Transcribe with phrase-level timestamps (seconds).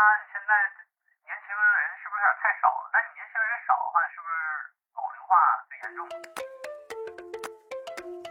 [0.00, 0.50] 你现在
[1.24, 2.88] 年轻人是不是有点太少了？
[2.92, 4.32] 那你年轻人少的话，是不是
[4.96, 5.30] 老龄化
[5.68, 6.00] 最严重？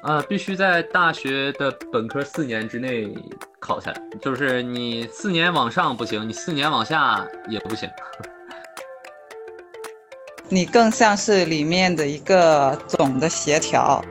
[0.01, 3.13] 呃，必须在大学的本科四年之内
[3.59, 7.89] 考下来，就是你四年往上不行，你四年往下也不行。
[10.49, 14.01] 你更像是里面的一个总的协调。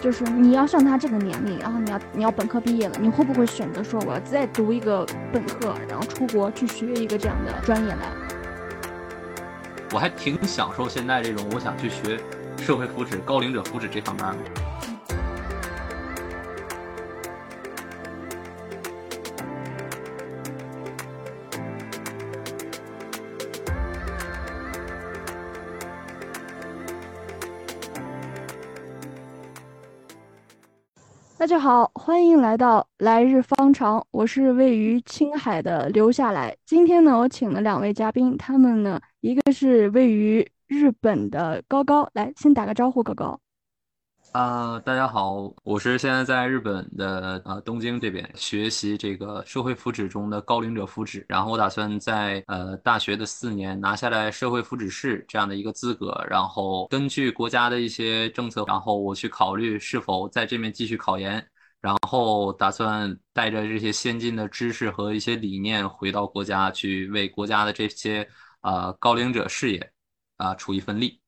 [0.00, 8.02] 就是你要像他这个年龄，然后你要你要本科毕业了，你会不会选择说我要再读一个本科，然后出国去学一个这样的专业呢？
[9.92, 12.20] 我还挺享受现在这种，我想去学
[12.58, 14.24] 社会福祉、高龄者福祉这方面
[31.48, 34.06] 大家好，欢迎来到来日方长。
[34.10, 36.54] 我是位于青海的留下来。
[36.66, 43.40] 今天呢，我请了两位嘉宾，他们呢，一个是位于日本的高高，来先打个招呼，高高。
[44.32, 61.44] 啊，大家好，我是现在在日本的呃东京这边学习这个社会福祉中的高龄者福祉，然后我打算在呃大学的四年拿下来社会福祉士这样的一个资格，然后根据国家的一些政策，然后我去考虑是否在这边继续考研，
[61.80, 68.28] 然后打算带着这些先进的知识和一些理念回到国家去为国家的这些
[68.60, 69.90] 呃高龄者事业
[70.36, 71.18] 啊出一份力。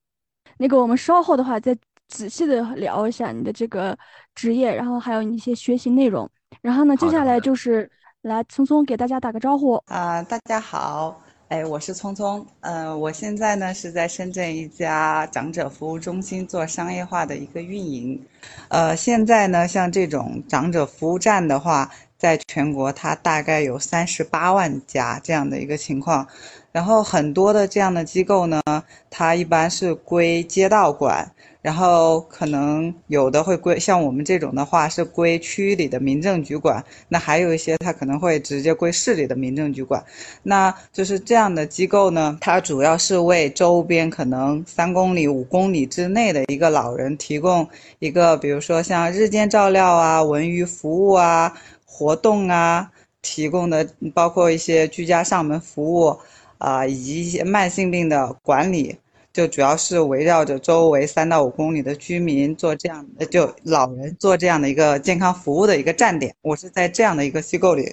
[0.59, 1.77] 那个我们稍后的话再。
[2.11, 3.97] 仔细的聊一下你的这个
[4.35, 6.29] 职业，然后还有你一些学习内容。
[6.61, 7.91] 然后呢，接下来就是
[8.23, 18.21] 来聪聪给大家打个招呼啊，大家好，哎，我是聪聪，嗯，我现在呢是在深圳一家长者服务中心做商业化的一个运营。
[18.69, 21.89] 呃，现在呢，像这种长者服务站的话，
[22.19, 26.27] 在全国它大概有三十八万家这样的一个情况。
[26.73, 28.61] 然后很多的这样的机构呢，
[29.09, 31.33] 它一般是归街道管。
[31.63, 40.03] 然后可能有的会归像我们这种的话是归区里的民政局管，那还有一些它可能会直接归市里的民政局管，
[40.43, 47.69] 那就是这样的机构呢，它主要是为周边可能三公里、五公里之内的一个老人提供
[47.99, 51.53] 一个，比如说像日间照料啊、文娱服务啊、
[51.85, 56.19] 活动啊，提供的包括一些居家上门服务
[56.57, 58.97] 啊，以及一些慢性病的管理。
[59.41, 66.35] 就主要是围绕着周围三到五公里的居民做这样，就老人做这样的一个健康服务的一个站点。
[66.43, 67.91] 我是在这样的一个机构里。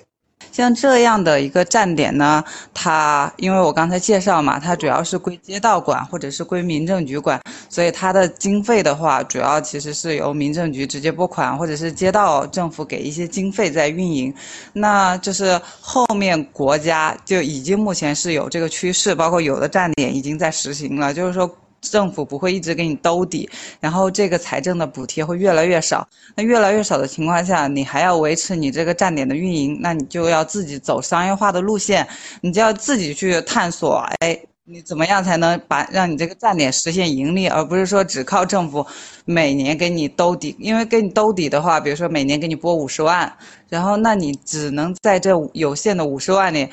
[0.51, 2.43] 像这样的一个站点呢，
[2.73, 14.33] 它因为我刚才介绍嘛，它主要是归街道管或者是归民政局管，所以它的经费的话，主要其实是由民政局直接拨款，或者是街道政府给一些经费在运营。
[14.73, 21.49] 那就是后面国家就已经目前是有这个趋势，包括有的站点已经在实行了，就是说。
[21.89, 23.49] 政府不会一直给你兜底，
[23.79, 26.07] 然后这个财政的补贴会越来越少。
[26.35, 32.07] 那越来越少的情况下，你还要维持你这个站点的运营，那你就要自己走商业化的路线，
[32.41, 34.05] 你就要自己去探索。
[34.19, 38.85] 哎，你怎么样才能把让你这个站点实现盈利，而不是说只靠政府
[39.25, 40.55] 每年给你兜底？
[40.59, 43.31] 因为给你兜底的话，比如说每年给你拨五十万，
[43.69, 46.67] 然后那你只能在这有限的五十万里。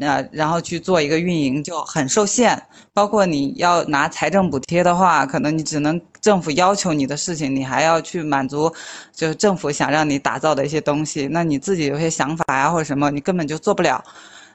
[0.00, 2.56] 那然后去做一个运营就很受限，
[2.94, 8.72] 包括你要拿财政补贴的话，可能你只能政府要求你的事情，你还要去满足，
[9.12, 11.26] 就是政府想让你打造的一些东西。
[11.26, 14.00] 那你自己有些想法呀或者什么，你根本就做不了。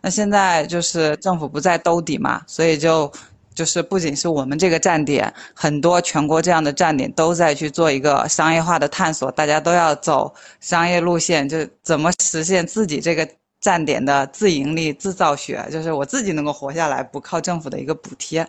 [0.02, 3.12] 那现在就是政府不再兜底嘛，所以就
[3.54, 13.28] 就是不仅是我们这个站点，很多全国这样的站点都在去做一个商业化的探索，大家都要走商业路线，就怎么实现自己这个。
[13.64, 18.46] 站点的自盈利、自造血，就是我自己能够活下来，不靠政府的一个补贴。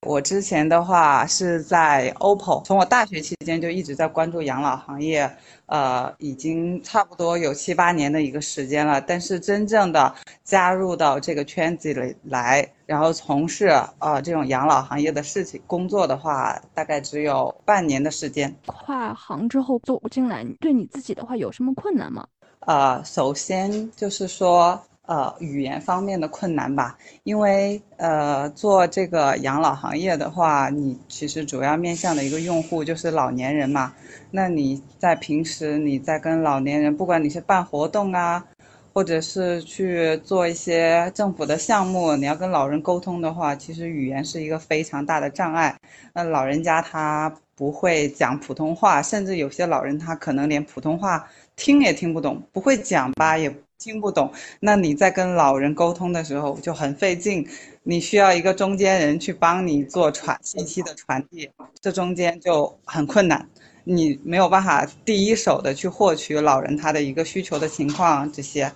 [0.00, 5.30] 我之前的话是在 OPPO，从我大学期间就一直在关注养老行业，
[5.66, 8.98] 呃，已经差不多有七八年的一个时间了。
[8.98, 13.66] 但是真正的加入到这个圈子里来，然后从事
[13.98, 18.54] 呃这种养老行业的事情工作的话，大概只有半年的时间。
[18.64, 22.26] 跨行之后走进来，对你自己的话有什么困难吗？
[22.66, 33.94] 呃，首先就是说，呃，语言方面的困难吧，因为呃，做这个养老行业的话，你其实主要面向的一个用户就是老年人嘛。
[34.32, 38.44] 那你在平时你在跟老年人，不管你是办活动啊，
[38.92, 45.76] 或者是去做一些政府的项目，你要跟老人沟通的话，其实语言是一个非常大的障碍。
[46.12, 51.28] 那老人家他不会讲普通话，甚至有些老人他可能连普通话。
[51.56, 57.46] 听也听不懂，不会讲吧，也听不懂，那你在跟老人沟通的时候就很费劲，
[57.82, 61.50] 你需要一个中间人去帮你做传信息的传递，
[61.80, 63.48] 这中间就很困难，
[63.84, 68.70] 你没有办法第一手的去获取老人他的一个需求的情况这些。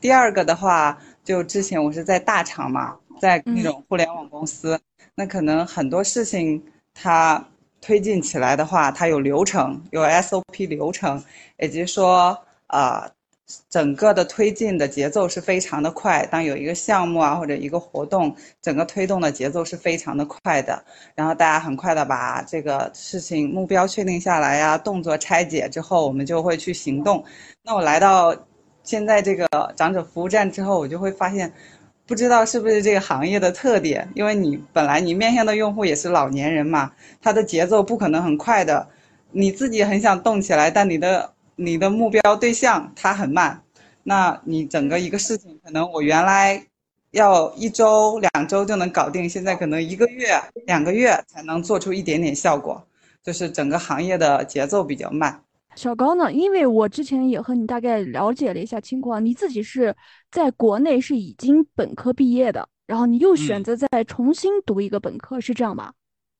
[0.00, 4.78] 第二个的话，就之前我是在大厂嘛，在那种互联网公司，
[5.14, 7.48] 那可能很多事情它
[7.84, 11.22] 推进起来的话，它有流程，有 SOP 流程，
[11.58, 13.10] 以及说啊，
[13.68, 16.24] 整个的推进的节奏是非常的快。
[16.26, 20.82] 当有一个项目啊或者一个活动，整个推动的节奏是非常的快的，
[21.14, 27.22] 然后大家很快的把这个事情目标确定下来呀，动作拆解之后，我们就会去行动。
[27.62, 28.34] 那我来到。
[28.86, 31.50] 现在这个长者服务站之后，我就会发现，
[32.06, 36.92] 不知道是不是这个行业的特点，因为你本来你面向的用户也是老年人嘛，
[37.22, 38.86] 他的节奏不可能很快的，
[39.30, 43.62] 你自己很想动起来，但你的你的目标对象他很慢，
[44.02, 46.62] 那你整个一个事情可能我原来
[47.12, 52.86] 要一周两周就能搞定，现在可能一个月两个月才能做出一点点效果，
[53.22, 55.43] 就是整个行业的节奏比较慢。
[55.76, 56.32] 小高呢？
[56.32, 59.94] 因为我之前也和你大概了解了一下情况，你自己是
[60.30, 65.92] 在国内是已经本科毕业的，然后你又选择再重新读一个本科，是这样吧？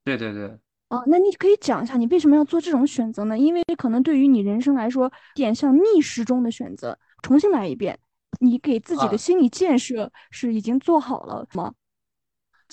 [0.05, 0.59] 对对对。
[0.91, 3.37] 哦，那你可以讲一下你为什么要做这种选择呢？
[3.37, 7.99] 因为可能对于你人生来说，点像逆时钟的选择，重新来一遍，
[8.41, 11.73] 你给自己的心理建设是已经做好了吗？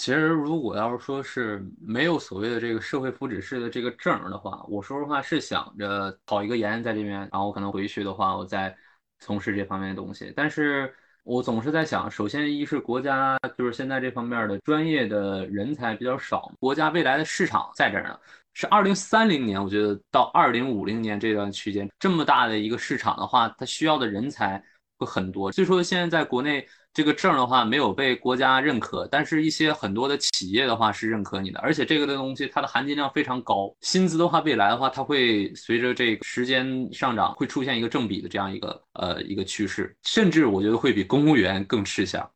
[0.02, 8.76] 其实，如果要是说是没有所谓的这个社会福祉式的这个证的话，我说实话是想着考一个研在这边，然后我可能回去的话，我再
[9.20, 10.34] 从事这方面的东西。
[10.36, 18.20] 但是我总是在想，首先一是国家就是现在这方面的专业的人才比较少，国家未来的市场在这儿呢，
[18.56, 24.64] 是二零三零年，我觉得到二零五零年这段区间这么大的一个市场的话，它需要的人才
[25.06, 25.52] 会很多。
[25.52, 26.66] 所以说现在在国内。
[26.94, 42.30] 这个证的话没有被国家认可，但是一些很多的企业的话是认可你的，而且这个的东西它的含金量非常高，薪资的话未来的话它会随着这个时间上涨会出现一个正比的这样一个呃一个趋势，甚至我觉得会比公务员更吃香。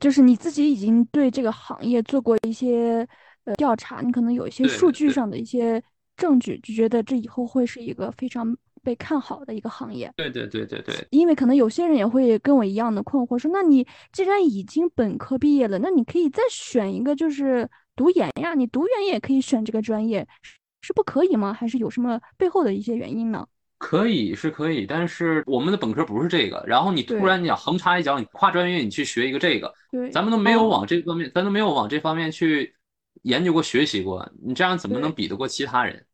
[0.00, 3.06] 就是你自己已经对这个行业做过一些
[3.44, 5.82] 呃调查，你可能有一些数据上的一些
[6.16, 8.56] 证据，就觉得这以后会是一个非常。
[8.82, 20.26] 被看好的一个行业，对对对对对，因为可能有些人也会跟我一样的困惑，说那你既然已经本科毕业了，那你可以再选一个就是读研呀，你读研也可以选这个专业，
[20.82, 21.52] 是不可以吗？
[21.52, 23.46] 还是有什么背后的一些原因呢？
[23.78, 32.74] 可以是可以，但是我们的本科不是这个，然后你突然你想横插一脚，你跨专业你去学一个这个，对，咱们都没有往这方面，咱都没有往这方面去
[33.22, 36.04] 研究过学习过，你这样怎么能比得过其他人？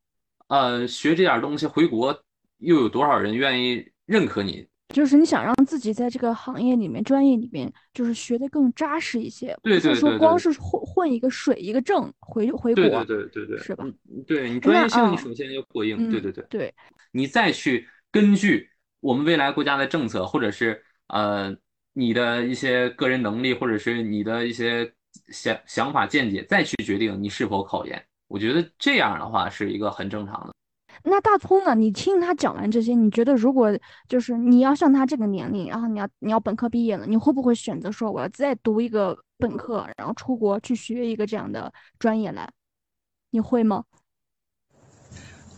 [0.49, 2.23] 呃，学这点东西回国。
[2.64, 4.66] 又有多少人愿意认可你？
[4.90, 13.84] 就是你想让自己在这个行业里面、专业里面，就是学的更扎实一些，不是说光是混混一个水一个证回回国，对对对对，是吧？
[14.26, 16.75] 对你专业性，你首先要过硬，对对对对，
[17.11, 18.69] 你再去根据
[19.00, 21.52] 我们未来国家的政策，或者是呃
[21.93, 24.93] 你的一些个人能力，或者是你的一些
[25.32, 28.00] 想想法见解，再去决定你是否考研。
[28.28, 30.55] 我觉得这样的话是一个很正常的。
[31.02, 31.75] 那大葱呢？
[31.75, 33.70] 你听他讲完这些，你觉得如果
[34.08, 42.48] 就是你要像他这个年龄，然后你要你要本科毕业了，你会不会选择说我要再读一个本科，然后出国去学一个这样的专业来？
[43.31, 43.84] 你会吗？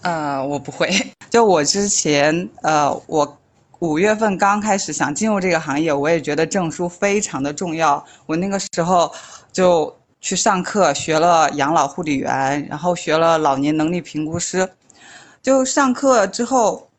[0.03, 0.89] 呃，我不会。
[1.29, 3.39] 就我之前，呃，我
[3.81, 8.03] 五月份刚开始想进入这个行业，我也觉得证书非常的重要。
[8.25, 9.13] 我那个时候
[9.53, 14.69] 就去上课学了养老护理员，然后学了老年能力评估师。
[15.47, 16.91] 就上课之后，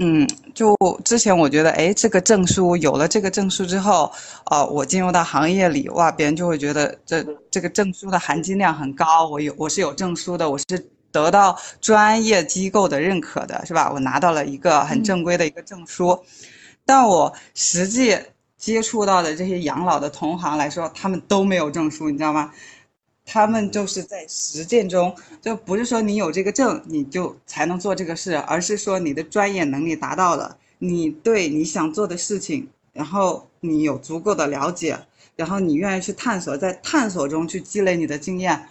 [0.00, 4.12] 嗯，就之前我觉得，哎，这个证书有了这个证书之后，
[4.50, 9.26] 哦，我进入到行业里，哇，别人就会觉得这这个证书的含金量很高。
[9.30, 10.64] 我有，我是有证书的，我是
[11.10, 13.90] 得到专业机构的认可的，是吧？
[13.90, 16.22] 我拿到了一个很正规的一个证书，
[16.84, 18.14] 但我实际
[18.58, 22.52] 接触到的这些养老的同行来说，他们都没有证书，你知道吗？
[23.30, 34.98] 他们就是在实践中，就不是说你有这个证你就才能做这个事，而是说你的专业能力达到了，你对你想做的事情，然后你有足够的了解，
[35.36, 38.66] 然后你愿意去探索，在探索中去积累你的经验。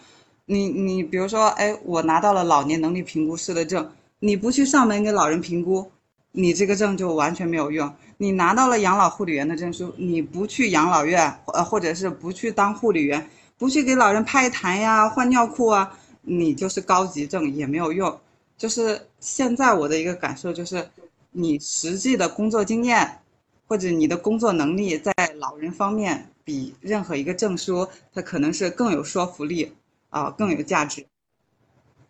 [0.48, 5.92] 你你比如说，哎，我拿到了老年能力评估师的证，你不去上门给老人评估，
[6.32, 7.94] 你这个证就完全没有用。
[8.18, 13.30] 你拿到了养老护理员的证书，你不去养老院，呃，或者是不去当护理员。
[13.58, 18.20] 不去给老人拍痰呀、换尿裤啊，你就是高级证也没有用。
[18.58, 20.88] 就是现在我的一个感受就是，
[21.32, 23.20] 你实际的工作经验，
[23.68, 29.72] 或者你的工作能力在老人方面比任何一个证书，它可能是更有说服力
[30.10, 31.06] 啊，更有价值。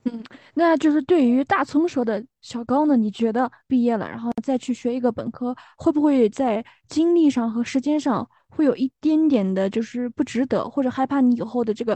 [0.05, 0.23] 嗯，
[0.53, 8.25] 那就是对于大葱说的小高呢，你觉得毕业了，然后再去学一个本科，会不会在精力上和时间上
[8.57, 11.95] 会有一点点的，就是不值得，或者害怕你以后的这个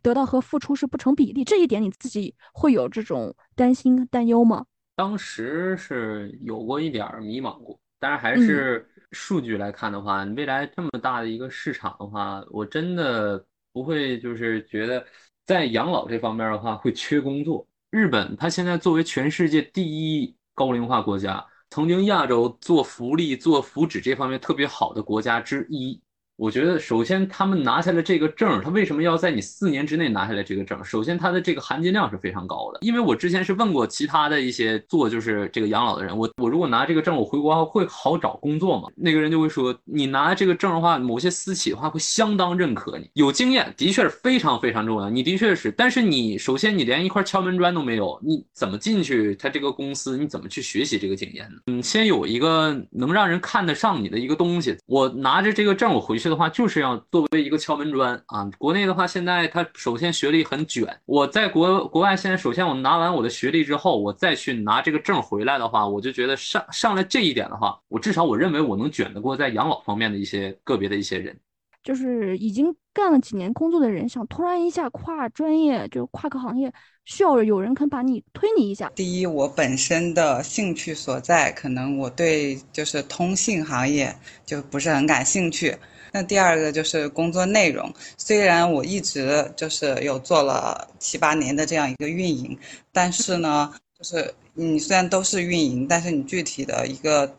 [0.00, 1.44] 得到和付出是不成比例？
[1.44, 4.64] 这一点你自己会有这种担心担忧吗？
[4.96, 15.04] 当时是有过一点迷茫过，但是还嗯是数据来看的话，未来这么大的一个市场的话，我真的不会就是觉得
[15.44, 17.68] 在养老这方面的话会缺工作。
[17.90, 26.00] 日本它现在作为全世界第一高龄化国家，曾经亚洲做福利、做福祉这方面特别好的国家之一。
[26.40, 30.82] 我觉得，首先他们拿下了这个证，他为什么要在你四年之内拿下来这个证？
[30.82, 32.78] 首先，它的这个含金量是非常高的。
[32.80, 38.88] 因为我之前是问过其他的一些做就是这个养老的人，我我如果拿这个证，我回国会好找工作吗？
[38.96, 45.10] 那个人就会说，你拿这个证的话，某些私企的话会相当认可你，有经验的确是非常非常重要。
[45.10, 50.16] 你的确是，但是你首先你连一块敲门砖都没有，你怎么进去他这个公司？
[50.16, 51.60] 你怎么去学习这个经验呢？
[51.66, 54.74] 嗯，先有一个能让人看得上你的一个东西。
[54.86, 56.29] 我拿着这个证，我回去。
[56.30, 58.48] 的话就是要作为一个敲门砖啊！
[58.56, 60.86] 国内的话，现在它首先学历很卷。
[61.04, 71.38] 我在国国外，现在首先我拿完我的学历之后，我再去拿这个证回来的话，我就觉得上上来这一点的话，我至少我认为我能卷得过在养老方面的一些个别的一些人。
[71.82, 76.70] 就是已经干了几年工作的人，想突然一下跨专业，就跨个行业，
[77.06, 78.92] 需要有人肯把你推你一下。
[78.94, 85.74] 第一，我本身的兴趣所在，可能我对就是通信行业就不是很感兴趣。
[86.12, 92.58] 那第二个就是工作内容，虽然我一直就是有做了七八年的这样一个运营，
[92.92, 97.36] 但是呢，就是你虽然都是运营，但是你具体的一个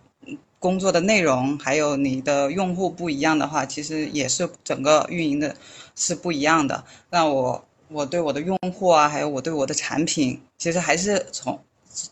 [0.60, 5.56] 工作的内容，还有你的用户不一样的话，其实也是整个运营的
[5.96, 6.84] 是不一样的。
[7.10, 11.60] 那我我对我的用户啊，还有我对我的产品，其实还是从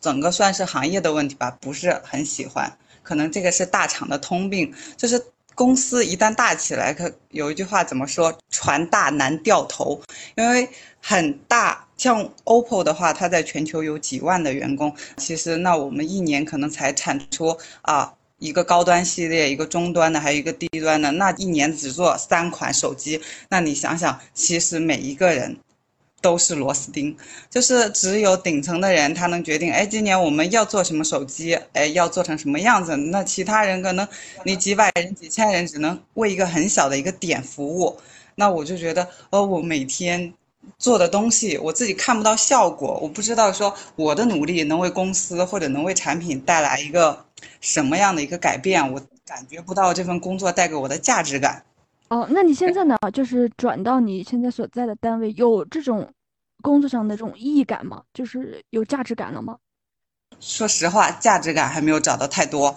[0.02, 2.78] 整个算是行业的问题吧，不是很喜欢。
[3.02, 5.24] 可能这个是大厂的通病，就是
[5.60, 8.34] 公司一旦大起来，可有一句话怎么说？
[8.50, 10.02] 船大难掉头，
[10.38, 10.70] 因为
[11.02, 11.86] 很大。
[11.98, 23.20] 像 OPPO 的话，它在全球有几万的员工，其实那我们一年可能才产出啊一个高端系列，一个中端的，还有一个低端的，那一年只做三款手机。
[23.50, 25.58] 那你想想，其实每一个人。
[26.22, 27.16] 都是螺丝钉，
[27.50, 32.96] 就是只有顶层的人他能决定，哎，今年我们要做什么手机，哎，要做成什么样子。
[32.96, 34.08] 那其他人可能
[34.44, 37.98] 你几百人、几千人只能为一个很小的一个点服务。
[38.36, 40.34] 那我就觉得，哦，我每天
[40.78, 47.26] 做的东西我自己看不到效果，我不知道说我的努力能为公司或者能为产品带来一个
[47.62, 51.64] 什么样的一个改变，我感觉不到这份工作带给我的价值感。
[52.10, 52.98] 哦，那你现在呢？
[53.14, 56.12] 就是转到你现在所在的单位，有这种
[56.64, 58.04] 工作上的这种意义感吗？
[58.14, 59.58] 就是有价值感了吗？
[60.40, 62.76] 说实话，价值感还没有找到太多。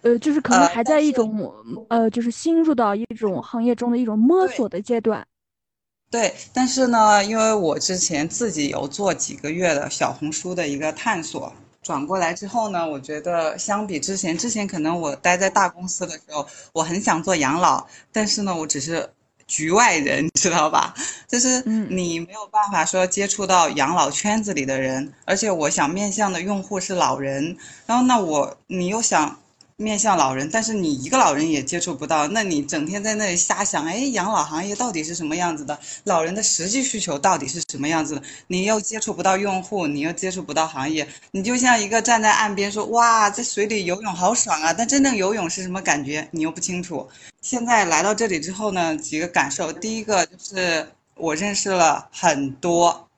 [0.00, 5.26] 呃，就是可能还在一种呃，就是新入到一种行业中的一种摸索的阶段。
[6.10, 11.52] 对，但是呢，因为我之前自己有做几个月的小红书的一个探索。
[11.82, 19.10] 转过来之后呢，我觉得相比之前，之前可能我待在大公司的时候，我很想做养老，但是呢，我只是
[19.46, 20.94] 局外人，知道吧？
[21.28, 29.38] 就是你没有办法说接触到养老圈子里的人，而且我想面向的用户是老人，然后那我你又想。
[29.82, 35.78] 面向老人，但是你一个老人也接触不到，那你整天在那里瞎想，哎，养老行业到底是什么样子的？
[36.04, 38.22] 老人的实际需求到底是什么样子的？
[38.46, 44.72] 你又接触不到用户，你又接触不到行业，你就像一个站在岸边说，哇，在水里游泳好爽啊！
[44.72, 47.08] 但真正游泳是什么感觉，你又不清楚。
[47.40, 50.86] 现在来到这里之后呢，几个感受，第一个就是
[51.16, 53.08] 我认识了很多。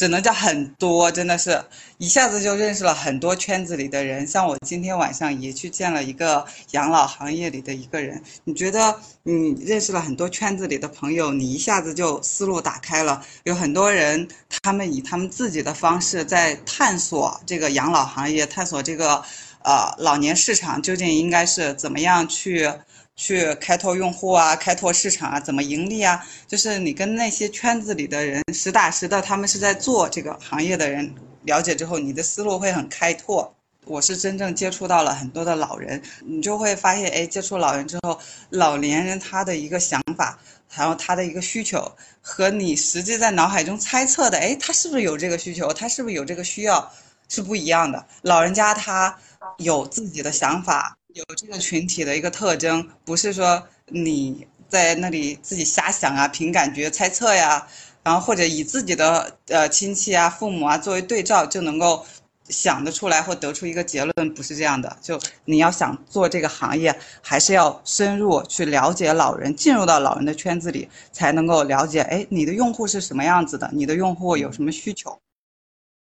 [0.00, 1.62] 只能叫很多，真的是
[1.98, 4.26] 一下子就认识了很多圈子里的人。
[4.26, 8.22] 像我今天晚上也去见了一个养老行业里的一个人。
[8.44, 13.22] 你觉得你认识了很多圈子里的朋友，你一下子就思路打开了。
[13.44, 14.26] 有很多人，
[14.62, 19.22] 他们以他们自己的方式在探索这个养老行业，探索这个
[19.62, 22.72] 呃老年市场究竟应该是怎么样去。
[23.16, 26.26] 去开拓用户啊，开拓市场啊，怎么盈利啊？
[26.46, 33.54] 就是你跟那些圈子里的人实打实的，他们是在做这个行业的人了解之后，你的思路会很开拓。
[33.86, 38.18] 我是真正接触到了很多的老人，你就会发现，哎，接触老人之后，
[38.50, 40.38] 老年人他的一个想法，
[40.68, 41.90] 还有他的一个需求，
[42.20, 46.92] 和你实际在脑海中猜测的，哎，他是不是有这个需求，他是不是有这个需要，
[47.28, 48.06] 是不一样的。
[48.22, 49.18] 老人家他
[49.56, 50.96] 有自己的想法。
[51.14, 57.66] 有这个群体的一个特征，不是说你在那里自己瞎想啊，凭感觉猜测呀，
[58.02, 62.04] 然后或者以自己的呃亲戚啊、父母啊作为对照就能够
[62.48, 64.96] 想得出来或得出一个结论，不是这样的。
[65.02, 75.18] 就你要想做这个行业，还是要深入去了解老人，进入到老人的圈子里，才能够了解，哎，你的用户是什么样子的，你的用户有什么需求。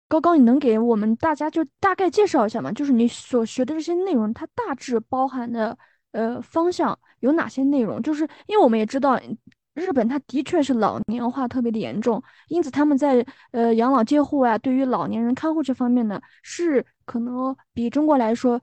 [0.09, 2.71] 高高，你能给我们大家就大概介绍一下吗？
[2.71, 5.77] 就是你所学的这些内容，它大致包含的
[6.11, 8.01] 呃方向有哪些内容？
[8.01, 9.21] 就是因为我们也知道，
[9.75, 18.59] 日本它的确是老年化特别的严重，因此他们在呃养老介护啊，对于老年人看护这方面呢，是可能比中国来说，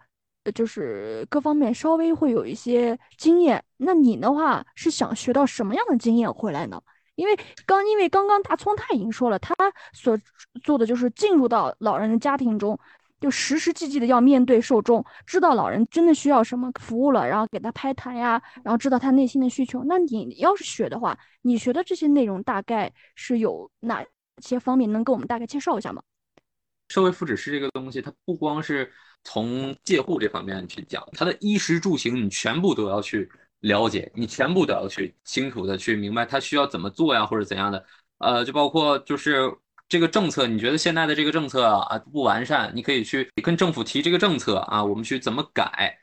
[0.53, 3.63] 就是各方面稍微会有一些经验。
[3.77, 6.83] 那你的话是想学到什么样的经验回来呢？
[7.17, 9.55] 因为刚因为刚刚大葱他已经说了，他
[9.93, 10.17] 所
[10.63, 12.79] 做的就是进入到老人的家庭中，
[13.21, 19.83] 就实实际际的要面对受众，知道老人真的需要什么服务了，然后给他拍谈呀，然后知道他内心的需求。
[19.85, 24.05] 那你要是学的话，你学的这些内容大概是有哪
[24.43, 24.93] 些方面？
[24.93, 26.03] 能给我们大概介绍一下吗？
[26.89, 28.93] 社会福祉师这个东西，它不光是
[29.25, 33.29] 从介护这方面去讲，它的衣食住行你全部都要去。
[33.61, 37.85] 了解你全部都要去清楚的去明白他需要怎么做呀，或者怎样的，
[38.19, 39.53] 呃，就包括就是
[39.89, 45.97] 这个政策，你觉得现在的这个政策啊不完善，你可以去跟政府提这个政策啊，我们去怎么改，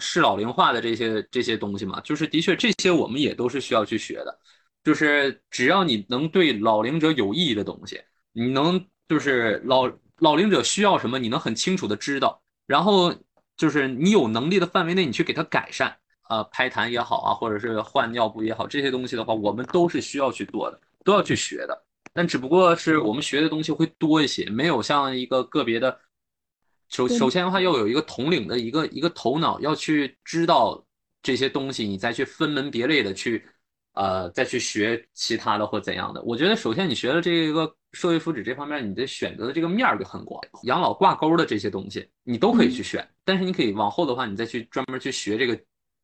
[0.00, 4.38] 适老龄化的这些这些东西嘛，就是的确这些我们也都是需要去学的，
[4.82, 13.14] 就是只要你能对老龄者有意义的东西，你能就是老老龄者需要什么，你能很清楚的知道，然后
[13.56, 15.96] 就是你有能力的范围内，你去给他改善。
[16.28, 21.84] 呃，拍痰也好啊，或者是换尿布也好，这些东西的话，我们都是需要去做的，都要去学的。
[22.12, 26.00] 但只不过是我们学的东西会多一些，没有像一个个别的。
[26.88, 30.82] 首首先的话，要有一个统领的一个一个头脑，要去知道
[31.22, 33.44] 这些东西，你再去分门别类的去，
[33.92, 36.22] 呃，再去学其他的或怎样的。
[36.22, 43.06] 我觉得，首先你学了这个社会福祉这方面，你的选择的这个面儿就很广，养老挂钩的这些东西你都可以去选。
[43.24, 45.56] 但是你可以往后的话，你再去专门去学这个。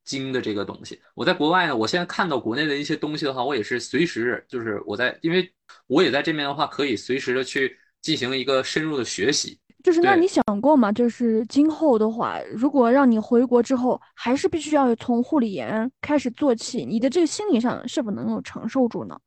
[0.04, 5.48] 精的这个东西，我在国外呢，我现在看到国内的一些东西的话，我也是随时就是我在，因为
[5.86, 9.58] 我也在这边的话，可以随时的去进行一个深入的学习。
[9.82, 10.92] 就是那你想过吗？
[10.92, 19.18] 就是今后的话，如果让你回国之后，还是必须要从护理员开始做起，你的这个心理上是否能够承受住呢？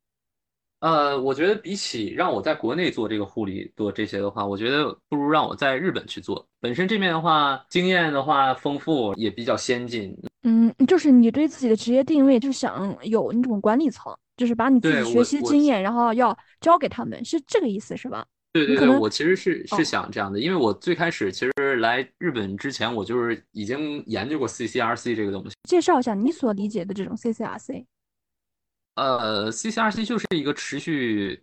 [0.81, 6.47] 呃，我觉得比起让我在国内做这个护理做这些的话，我觉得不如让我在日本去做。
[6.59, 10.15] 本身这边的话，经验的话丰富，也比较先进。
[10.43, 18.23] 嗯，就是你对自己的职业定位，就是想有那种管理层，就是把你自己学习经验，然后要教给他们，是这个意思是吧？
[18.53, 25.55] 对对对，我其实是是想这样的，因为我最开始其实来日本之前，我就是已经研究过 CCRC 这个东西。
[25.67, 27.85] 介绍一下你所理解的这种 CCRC。
[28.95, 31.41] 呃，CCRC 就是一个持续，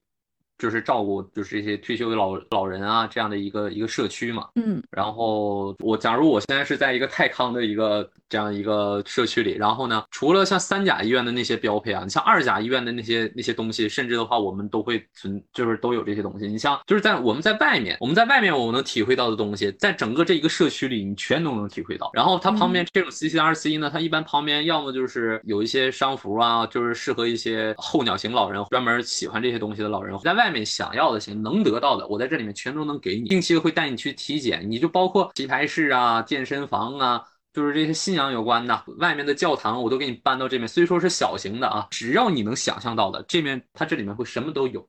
[0.58, 4.48] 就是照顾，就是这些退休的老老人啊，这样的一个一个社区嘛。
[4.56, 4.82] 嗯。
[4.90, 16.46] 然后我假如我现在是在一个泰康的一个这样一个社区里，然后呢，除了像三甲医院的那些标配啊，你像二甲医院的那些那些东西，甚至的话我们都会存，就是都有这些东西。
[16.46, 22.10] 你像就是在我们在外面，我们在外面我们能体会到的东西，在整个这一个社区里，你全都能体会到。
[22.14, 33.28] 然后它旁边这种 CCRC 呢，它一般旁边要么就是有一些商服啊，就是适合一些候鸟型老人，专门喜欢这些东西的老人，在外面想要的行能得到的，我在这里面全都能给你。
[33.28, 37.22] 定期的会带你去体检，你就包括棋牌室啊、健身房啊。
[37.52, 44.86] 就是这些信仰有关的，外面的教堂我都给你搬到这边，虽说是小型的啊，只要你能想象到的，这面它这里面会什么都有。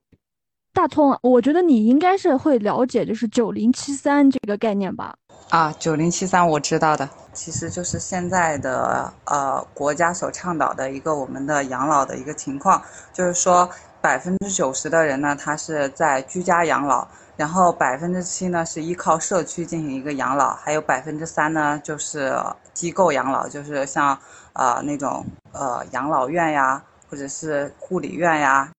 [0.74, 5.14] 大葱，我觉得你应该是会了解，就是九零七三这个概念吧？
[5.50, 13.70] 啊，九零七三我知道的，其实就是现在的呃国家所倡导的一个我们的养老的一个情况，就是说
[14.02, 17.08] 百分之九十的人呢，他是在居家养老。
[17.36, 22.32] 然后百分之七呢是依靠社区进行一个养老，还有百分之三呢就是
[22.74, 24.18] 机构养老，就是像
[24.54, 28.72] 呃那种呃养老院呀，或者是护理院呀。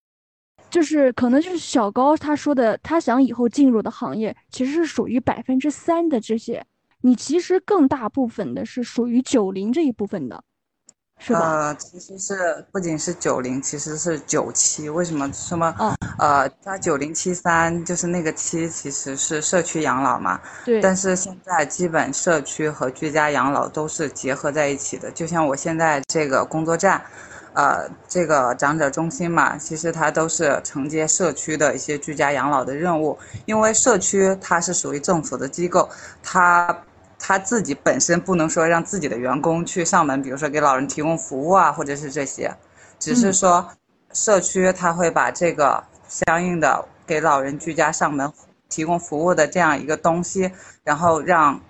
[0.71, 6.65] 就是可能就是小高他说的，他想以后进入的行业其实是属于百分之三的这些，
[7.01, 10.43] 你其实更大部分的是属于九零这一部分的。
[11.29, 14.91] 呃，其实是不仅是九零，其实是九七。
[14.91, 15.75] 为什么什么？
[16.19, 20.39] 呃，它九零七三就是那个七，其实是社区养老嘛。
[20.67, 20.83] 对。
[20.83, 25.11] 但是现在基本社区和居家养老都是结合在一起的。
[25.13, 27.01] 就像我现在这个工作站，
[27.55, 33.17] 呃，这个长者中心嘛，其实它都是承接社区的一些居家养老的任务。
[33.47, 35.89] 因为社区它是属于政府的机构，
[36.23, 36.77] 它。
[37.19, 42.55] 他自己本身不能说让自己的员工去上门，比如说给老人提供服务啊，或者是这些，
[42.99, 43.67] 只是说
[44.13, 48.31] 社区他会把这个相应的给老人居家上门
[48.69, 50.51] 提供服务的这样一个东西，
[50.83, 51.61] 然后让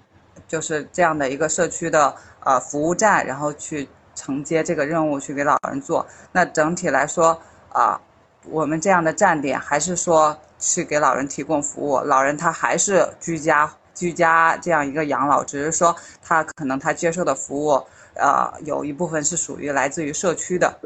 [0.49, 6.07] 就是这样的一个社区的呃服务站，然后去承接这个任务去给老人做。
[6.33, 7.41] 那整体来说
[7.73, 8.01] 啊，
[8.49, 13.71] 我们这样的站点还是说去给老人提供服务，老人他还是居家。
[13.95, 17.71] 居家这样一个养老，只是说他可能他接受的服务，
[18.17, 20.81] 呃，有一部分是属于来自于社区的。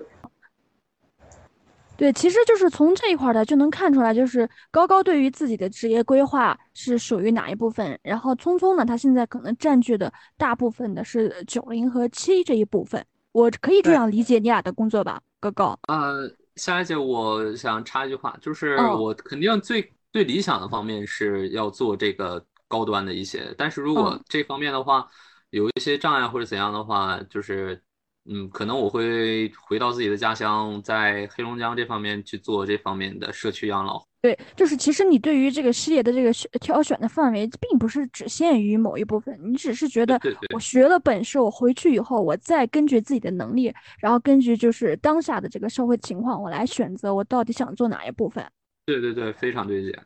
[1.96, 13.04] 对，其实就是从这一块的就能看出来，就是高高对于自己的职业规划是属于哪一部分，然后聪聪呢，他现在可能占据的大部分的是九零和七这一部分。
[13.32, 15.76] 我可以这样理解你俩的工作吧，高高？
[15.88, 22.44] 呃，夏夏姐，我想插一句话，就是我肯定最最理想的方面是要做这个。
[22.68, 25.08] 高端的一些，但是如果这方面的话
[25.50, 27.82] 有一些障碍或者怎样的话，就是
[28.30, 34.06] 嗯，可能我会回到自己的家乡，在黑龙江这方面去做这方面的社区养老。
[34.20, 40.20] 对，就是其实你对于这个事业的这个挑选的范围，并不是只限于某一部分，你只是觉得
[40.52, 48.44] 我学了本事，我回去以后，我再根据自己的能力，然后根据就是当下的这个社会情况，我来选择我到底想做哪一部分。
[48.84, 49.96] 对对对，非常对姐。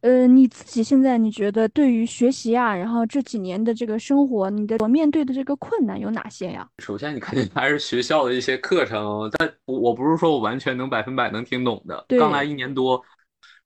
[0.00, 6.68] 呃，你自己现在你觉得对于学习啊，然后这几年的这个生活，你的所面对的这个困难有哪些呀？
[6.78, 12.04] 首先，你肯定还是学校的一些课程，但我不是说我完全能百分百能听懂的。
[12.18, 13.02] 刚来一年多，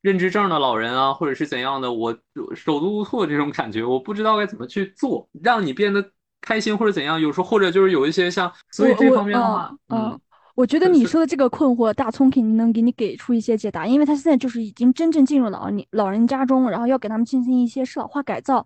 [0.00, 2.16] 认知症的老人啊，或者是怎样的，我
[2.54, 6.04] 手足无措这种感觉，我不知道该怎么去做，让你变得
[6.40, 7.20] 开心或者怎样。
[7.20, 10.18] 有时候或者就是有一些像，所以这方面的话，嗯。
[10.54, 18.64] 我觉得你说的这个困惑，大葱肯定能给你给出一些解答，因为他现在就是已经真正进入老年老人家中，然后要给他们进行一些适老化改造。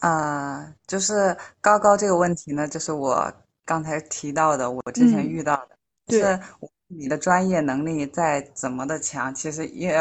[0.00, 3.32] 啊，就是高高这个问题呢，就是我
[3.64, 5.56] 刚才提到的，我之前遇到
[6.06, 6.40] 的，是。
[6.90, 9.94] 你的专业能力再怎么的强，其实也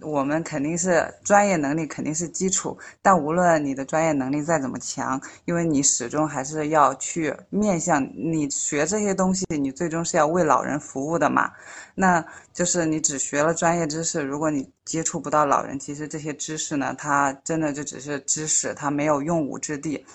[0.00, 11.50] 我们肯定是专业能力肯定是基础，但无论你的专业能力再怎么强，因为你始终还是要去面向你学这些东西，你最终是要为老人服务的嘛。
[11.96, 20.06] 那就是你只学了专业知识，如果你接触不到老人，其实这些知识呢，它真的就只是知识，它没有用武之地。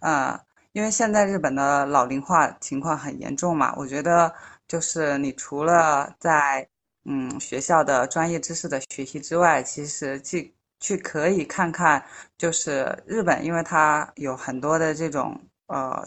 [0.00, 0.36] 呃，
[0.72, 4.34] 因为现在日本的老龄化情况很严重嘛，我觉得。
[4.68, 6.68] 就是你除了在
[7.06, 12.04] 嗯学校的专业知识的学习之外，其实去去可以看看，
[12.36, 16.06] 就是日本，因为它有很多的这种呃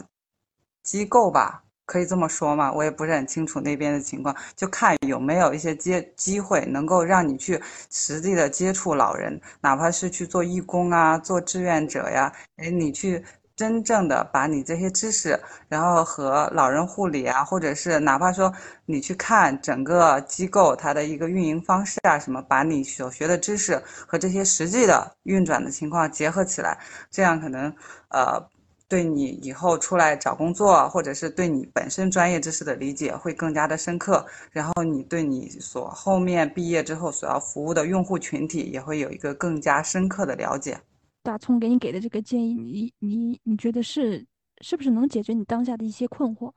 [0.84, 13.24] 机构吧，可以这么说嘛，我也不是很清楚那边的情况，就看有没有一些机机会能够让你去实际的接触老人，哪怕是去做义工啊，做志愿者呀，哎，你去。
[13.62, 18.52] 真正的把你这些知识，然后和老人护理啊，或者是哪怕说
[18.86, 26.76] 你去看整个机构它的一个运营方式啊，什么，把你所学的知识和这些实际的运转的情况结合起来，
[27.08, 27.72] 这样可能
[28.08, 28.44] 呃，
[28.88, 40.76] 对你以后出来找工作，或者是对你本身专业知识的理解会更加的深刻，然后你对你所后面毕业之后所要服务的用户群体也会有一个更加深刻的了解。
[41.22, 44.26] 大葱给你给的这个建议，你你你觉得是
[44.60, 46.52] 是不是能解决你当下的一些困惑？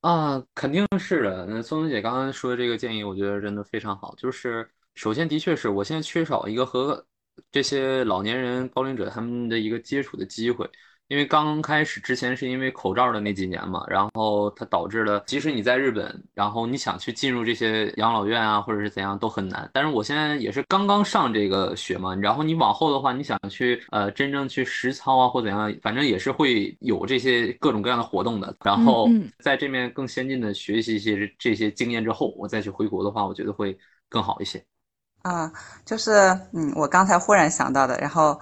[0.00, 1.46] 啊，肯定是的。
[1.46, 4.14] 那松松姐刚刚说的这个建议，我觉得真的非常好。
[4.16, 7.04] 就是首先，的确是我现在缺少一个和
[7.50, 10.70] 这些老年人、高龄者他们的一个接触的机会。
[11.08, 19.70] 因为刚开始之前是因为口罩的那几年嘛，然后它导致了，即使你在日本，然后你想去进入这些养老院啊，或者是怎样都很难。
[19.72, 28.52] 但是我现在也是刚刚上这个学嘛，然后你往后的话，你想去呃真正去实操啊或怎样，反正也是会有这些各种各样的活动的。
[28.64, 34.60] 然后在这面更先进的学习一些这些经验之后，我再去回国的话，我觉得会更好一些。
[35.22, 35.52] 啊，
[35.84, 36.10] 就是
[36.52, 38.36] 嗯，我刚才忽然想到的，然后。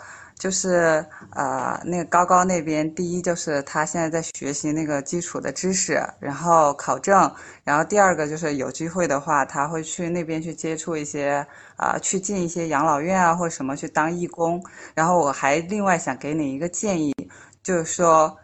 [0.44, 14.62] 就是呃，那个高高那边，第一就是他现在在学习那个基础的知识，然后考证，然后第二个就是有机会的话，他会去那边去接触一些啊，去进一些养老院啊或者什么去当义工。
[14.94, 17.14] 然后我还另外想给你一个建议，
[17.62, 18.36] 就是说，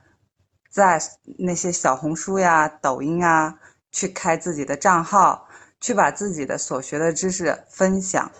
[0.71, 0.99] 在
[1.39, 3.55] 那些小红书呀、抖音啊，
[3.93, 5.47] 去开自己的账号，
[5.83, 8.33] 去把自己的所学的知识分享。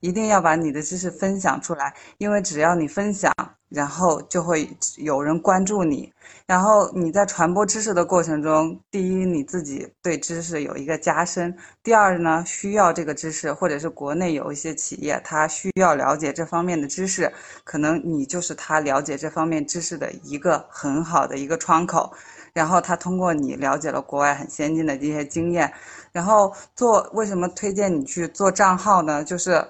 [0.00, 3.32] 一定要把你的知识分享出来，因为只要你分享，
[3.68, 6.12] 然后就会有人关注你。
[6.46, 17.32] 然后你在传播知识的过程中，第一你自己对知识有一个加深，第二呢需要这个知识，或者是国内有一些企业它需要了解这方面的知识，
[17.64, 22.12] 可能你就是他了解这方面知识的一个很好的一个窗口。
[22.52, 25.70] 然后他通过你了解了国外很先进的这些经验，
[26.10, 29.22] 然后做为什么推荐你去做账号呢？
[29.22, 29.62] 就是，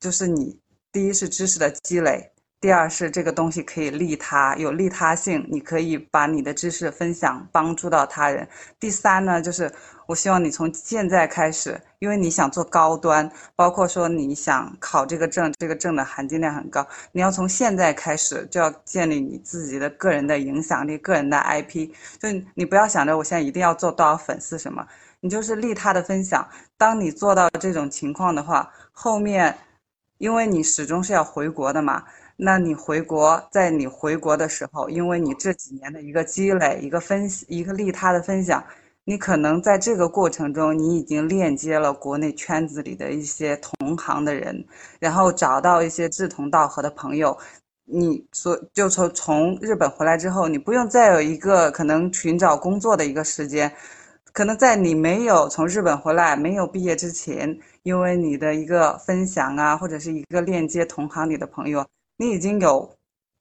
[0.00, 0.58] 就是你
[0.90, 2.32] 第一是知识的积累。
[2.60, 8.46] 第二是这个东西可以利他，有利他性，你可以把你的知识分享，帮助到他人。
[8.78, 9.72] 第三呢，就是
[10.06, 21.90] 我希望你从现在开始，因为你想做高端，包括说你想考这个证，这个证的含金量很高，你要从现在开始就要建立你自己的个人的影响力、个人的 IP。
[22.18, 24.86] 就你不要想着我现在一定要做多少粉丝什么，
[25.20, 26.46] 你就是利他的分享。
[26.76, 29.56] 当你做到这种情况的话，后面，
[30.20, 32.04] 因为你始终是要回国的嘛。
[32.36, 38.62] 那你回国，在你回国的时候，因为你这几年的一个积累、一个分析一个利他的分享，
[39.04, 44.62] 你可能在这个过程中，你已经链接了国内圈子里的一些同行的人，
[44.98, 47.36] 然后找到一些志同道合的朋友。
[47.84, 53.72] 你所就从从日本回来之后，你不用再有一个可能寻找工作的一个时间，
[54.32, 61.84] 可能在你没有从日本回来、没有毕业之前，因为你的一个分享啊，或者是一个链接同行里的朋友。
[62.16, 62.88] 你已经有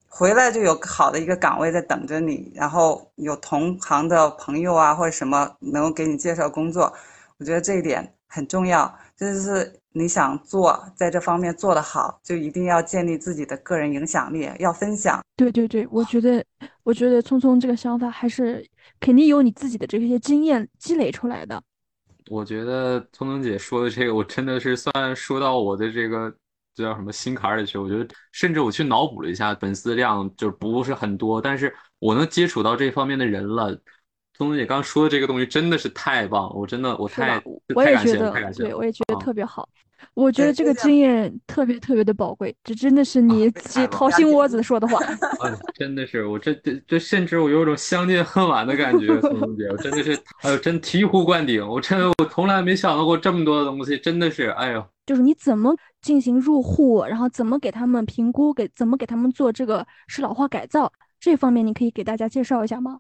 [0.08, 6.94] 回来就有好的一个岗位在等着你，然后有同行的朋友啊或者什么能够给你介绍工作，
[7.38, 8.98] 我觉得这一点很重要。
[9.18, 15.20] 就是你想做在这方面做得好，就一定要建立自己的个人影响力，要分享。
[15.36, 16.42] 对对对，我觉得
[16.84, 18.66] 我觉得聪聪这个想法还是
[19.02, 21.62] 肯定有你自己的这些经验积累出来的。
[22.30, 26.34] 我觉得聪聪姐说的这个，我真的是算说到我的这个。
[26.76, 27.78] 这叫什么心坎里去？
[27.78, 33.78] 我觉得，甚至我去脑补了一下，粉丝量就不是很多，但是我能接触到这方面的人了。
[34.40, 37.42] 聪聪姐刚说的这个东西真的是太棒，我真的我太
[37.76, 39.68] 我也觉得，对，我也觉得特别好。
[40.14, 43.52] 我觉得这个经验特别特别的宝贵，这真的是你
[43.92, 44.98] 掏心窝子说的话。
[45.44, 49.08] 啊，真的是，我这这这，甚至我有种相见恨晚的感觉。
[49.20, 51.62] 聪聪姐，我真的是，哎呦，真醍醐灌顶！
[51.68, 54.82] 我真的，我从来没想到过这么多的东西，真的是，哎呦。
[55.06, 63.00] 就是你怎么进行入户，然后怎么给他们评估，给怎么给他们做这个适老化改造这方面，你可以给大家介绍一下吗？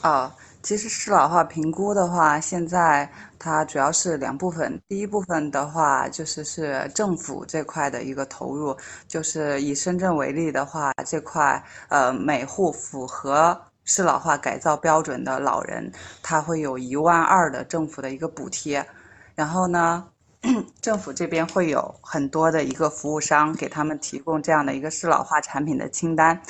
[0.00, 4.80] 啊，其实适老化评估的话，现在它主要是两部分。
[4.88, 8.76] 第一部分的话，就是是政府这块的一个投入，
[9.08, 15.90] 就是以深圳为例的话，这块呃每户符合适老化改造标准的老人，
[16.22, 18.86] 他会有一万二的政府的一个补贴，
[19.34, 20.06] 然后呢。
[20.80, 26.40] 政府这边会有很多的一个服务商给他们提供这样的一个适老化产品的清单，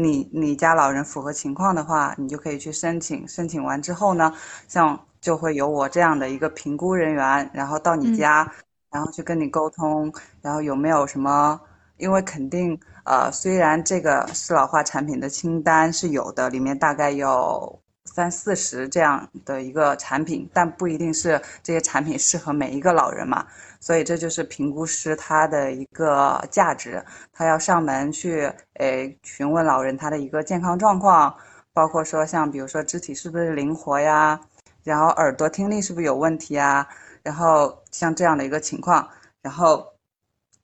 [0.00, 3.26] 你你家老人符合情况的话，你就可以去申请。
[3.26, 4.32] 申请完之后呢，
[4.68, 8.48] 像就会有我这样的一个评估人员，然后到你家，
[8.92, 11.60] 然后去跟你沟通，然后有没有什么？
[11.96, 17.80] 因为肯定呃，虽然这个适老化产品的清单是有的，里面大概有。
[18.18, 23.46] 三四十这样的一个产品，但不一定是这些产品适合每一个老人嘛，
[23.78, 27.00] 所以这就是评估师他的一个价值，
[27.32, 31.32] 他要上门去诶询问老人他的一个健康状况，
[31.72, 34.40] 包括说像比如说肢体是不是灵活呀，
[34.82, 36.88] 然后耳朵听力是不是有问题啊，
[37.22, 39.08] 然后像这样的一个情况，
[39.42, 39.86] 然后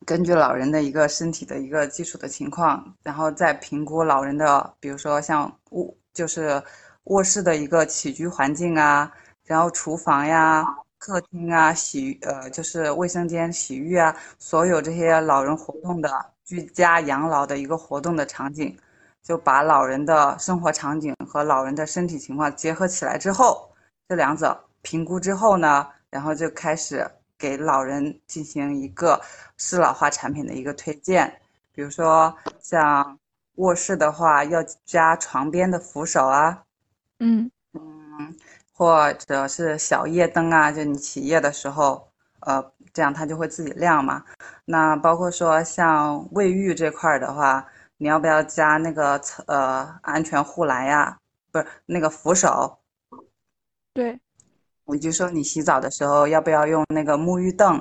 [0.05, 6.61] 根据老人的一个身体的一个基础的情况，然后再评估老人的，比如说像物就是。
[7.05, 9.13] 卧室的一个起居环境啊，
[9.45, 10.65] 然后厨房呀、
[10.99, 16.11] 客厅啊、洗呃就是卫生间、洗浴啊，所有这些老人活动的
[16.45, 18.75] 居家养老的一个活动的场景，
[19.23, 23.71] 就把老人的生活场景和老人的身体情况结合起来之后，
[24.09, 29.21] 这两者评估之后呢，然后就开始给老人进行一个
[29.59, 31.39] 适老化产品的一个推荐，
[31.71, 33.19] 比如说像
[33.57, 36.63] 卧室的话，要加床边的扶手啊。
[37.21, 38.35] 嗯嗯，
[38.73, 42.09] 或者是小夜灯啊，就你起夜的时候，
[42.41, 44.25] 呃，这样它就会自己亮嘛。
[44.65, 51.19] 那包括说像卫浴这块的话，你要不要加那个呃安全护栏呀？
[51.51, 52.79] 不是那个扶手。
[53.93, 54.19] 对，
[54.85, 57.79] 我就说你洗澡的时候要不要用那个沐浴凳？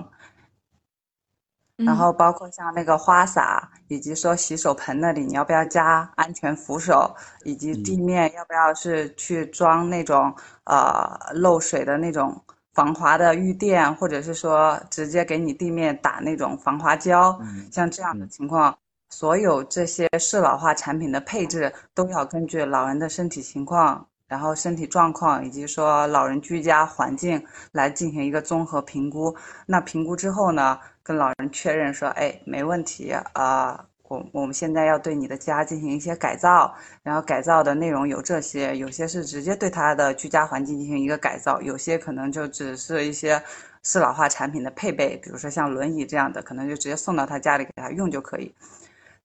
[1.78, 7.16] 然后包括像那个花洒，以及说洗手盆那里，你要不要加安全扶手？
[7.44, 10.34] 以及地面要不要是去装那种
[10.66, 12.40] 呃漏水的那种
[12.74, 17.40] 防滑的浴垫，或者是说直接给你地面打那种防滑胶？
[17.72, 18.78] 像这样的情况，
[19.10, 29.36] 所有这些适老化产品的配置都要根据老人的身体情况，然后身体状况以及说老人居家环境来进行一个综合评估。
[29.66, 33.86] 那评估之后呢，跟老人确认说，哎，没问题啊。
[34.10, 43.42] 我我们现在要对你的家进行一些改造，然后改造的内容有这些，有些是直接对他的居家环境进行一个改造，有些可能就只是一些
[43.82, 48.54] 适老化产品的配备，比如说像轮椅这样的，可能就直接送到他家里给他用就可以。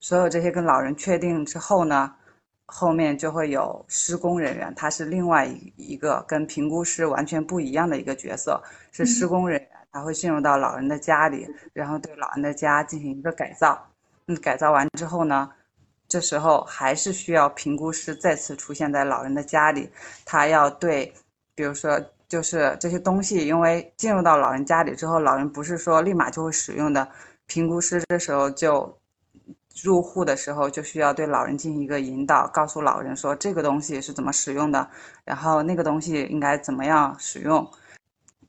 [0.00, 2.14] 所有这些跟老人确定之后呢，
[2.64, 13.76] 后面就会有施工人员，他是另外一一个跟评估师完全不一样的一个角色，是施工人员，他会进入到老人的家里，然后对老人的家进行一个改造。
[14.28, 15.50] 嗯，改造完之后呢，
[16.06, 19.90] 这时候还是需要评估师再次出现在老人的家里，
[20.24, 21.12] 他要对，
[21.54, 27.08] 比如说就是这些东西，因为进入到老人家里之后，老人不是说立马就会使用的，
[27.46, 28.96] 评估师这时候就
[29.82, 34.88] 入户的时候就需要对老人进行一个引导，告诉老人说这个东西是怎么使用的，
[35.24, 37.66] 然后那个东西应该怎么样使用。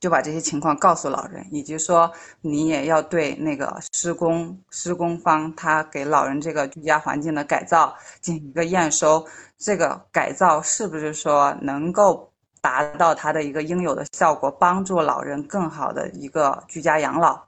[0.00, 2.10] 就把这些情况告诉老人，以及说
[2.40, 9.24] 你也要对那个施工施工方他给老人这个居家环境的改造进行一个验收，
[9.58, 12.32] 这个改造是不是说能够
[12.62, 17.38] 达到它的一个应有的效果，帮助老人更好的一个居家养老，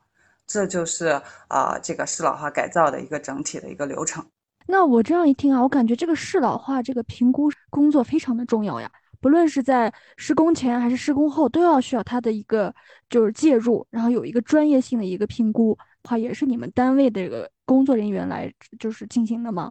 [0.46, 4.22] 这就是呃这个适老化改造的一个整体的一个流程。
[4.66, 8.90] 那我这样一听啊，我感觉这个适老化这个评估工作非常的重要呀。
[9.22, 12.74] 不论是在施工前还是施工后，都要需要他的一个
[13.08, 19.70] 就是介入，然后有一个专业性的一个评估，话也是你们单位的这个工作人员来就是进行的吗？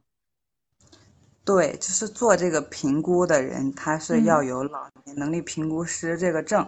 [1.43, 6.65] 对，就是做这个评估的人，他是要有老年能力评估师这个证。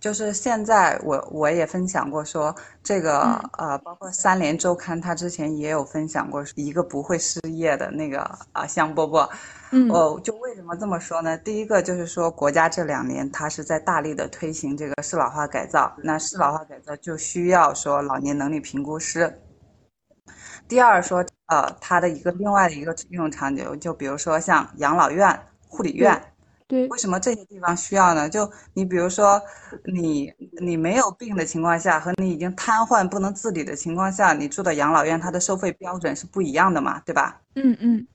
[0.00, 3.20] 就是现在，我我也分享过说，这个
[3.58, 8.20] 呃，包括三联周刊，他之前也有分享过一个不会失业的那个
[8.52, 9.28] 啊，香饽饽。
[9.72, 11.36] 嗯，哦，就为什么这么说呢？
[11.38, 19.42] 第一个就是说，国家这两年它是在大力的推行这个适老化改造，那适老化改造就需要说老年能力评估师。
[20.68, 26.22] 第二说，呃，它的一个另外的一个应用场景，就比如说像养老院、护理院。
[26.68, 28.28] 对，为什么这些地方需要呢？
[28.28, 29.40] 就你比如说，
[29.86, 37.40] 你你没有病的情况下，和你已经瘫痪不能自理的情况下，你住的养老院，它的收费标准是不一样的嘛，对吧？
[37.54, 38.06] 嗯嗯。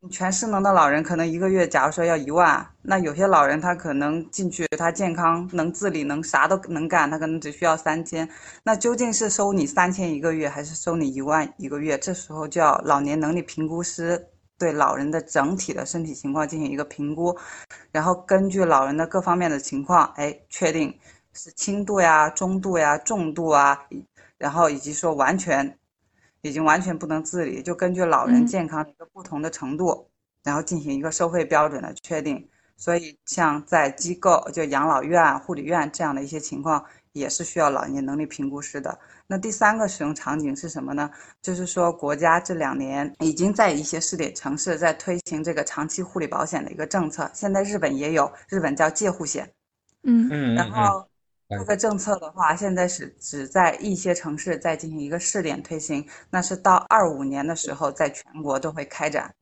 [0.00, 8.28] 你全失能的老人可能一个月，假如说要一万，那有些老人他可能进去，他健康能自理，能啥都能干，他可能只需要三千。
[8.62, 11.98] 那究竟是收你三千一个月，还是收你一万一个月？
[11.98, 14.24] 这时候叫老年能力评估师
[14.58, 17.38] 对老人的整体的身体情况进行一个评估，
[17.92, 20.98] 然后根据老人的各方面的情况，哎，确定
[21.32, 23.86] 是轻度呀、中度呀、重度啊，
[24.36, 25.78] 然后以及说完全。
[26.42, 30.08] 已经完全不能自理，就根据老人健康一个不同的程度，
[30.44, 32.48] 然后进行一个收费标准的确定。
[32.76, 38.96] 所以，像在机构，就养老院、护理院这样的一些情况，也是需要老年能力评估师的。
[39.28, 41.08] 那第三个使用场景是什么呢？
[41.40, 47.30] 就是说，国家这两年已经在一些试点城市在推行这个长期护理保险的一个政策。
[47.32, 49.48] 现在日本也有，日本叫介护险。
[50.02, 51.06] 嗯嗯，然后。
[51.50, 59.34] 这个政策的话，现在是只在一些城市在进行一个试点推行，那是到二五年的时候，在全国都会开展。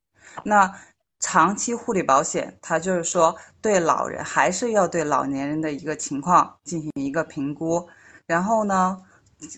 [0.44, 0.72] 那
[1.18, 7.84] 长期护理保险，它就是说对老人还是要对老年人的一个情况进行一个评估，
[8.24, 9.02] 然后呢，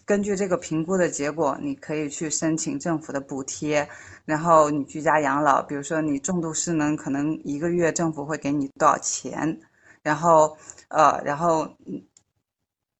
[0.04, 3.88] 根据这个评估的结果，你可以去申请政府的补贴，
[4.24, 9.60] 然后你居家养老，比如说你重度失能，可能一个月政府会给你多少钱，
[10.02, 10.56] 然后
[10.88, 11.68] 呃，然后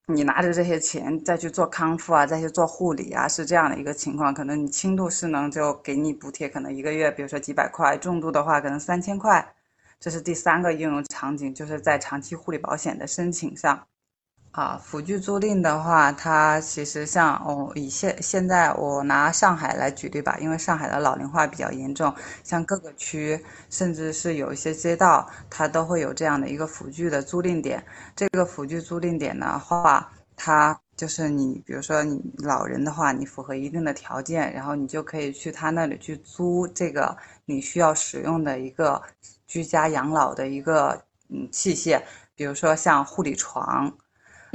[0.06, 4.32] 你拿着这些钱再去做康复啊，再去做护理啊，是这样的一个情况。
[4.32, 9.54] 可能你轻度失能就给你补贴，可能一个月，比如说几百块；重度的话，可能三千块。
[10.00, 13.84] 这是第三个应用场景，就是在长期护理保险的申请上。
[14.52, 27.84] 啊，辅具租赁的话，它其实像哦，以现现在我拿上海来举例吧，因为上海的老龄化比较严重，像各个区，甚至是有一些街道，它都会有这样的一个辅具的租赁点。
[28.16, 39.01] 这个辅具租赁点的话，它就是你，比如说你老人的话，你符合一定的条件，然后你就可以去他那里去租这个你需要使用的一个
[39.46, 42.03] 居家养老的一个嗯器械，
[42.34, 43.92] 比如说像护理床。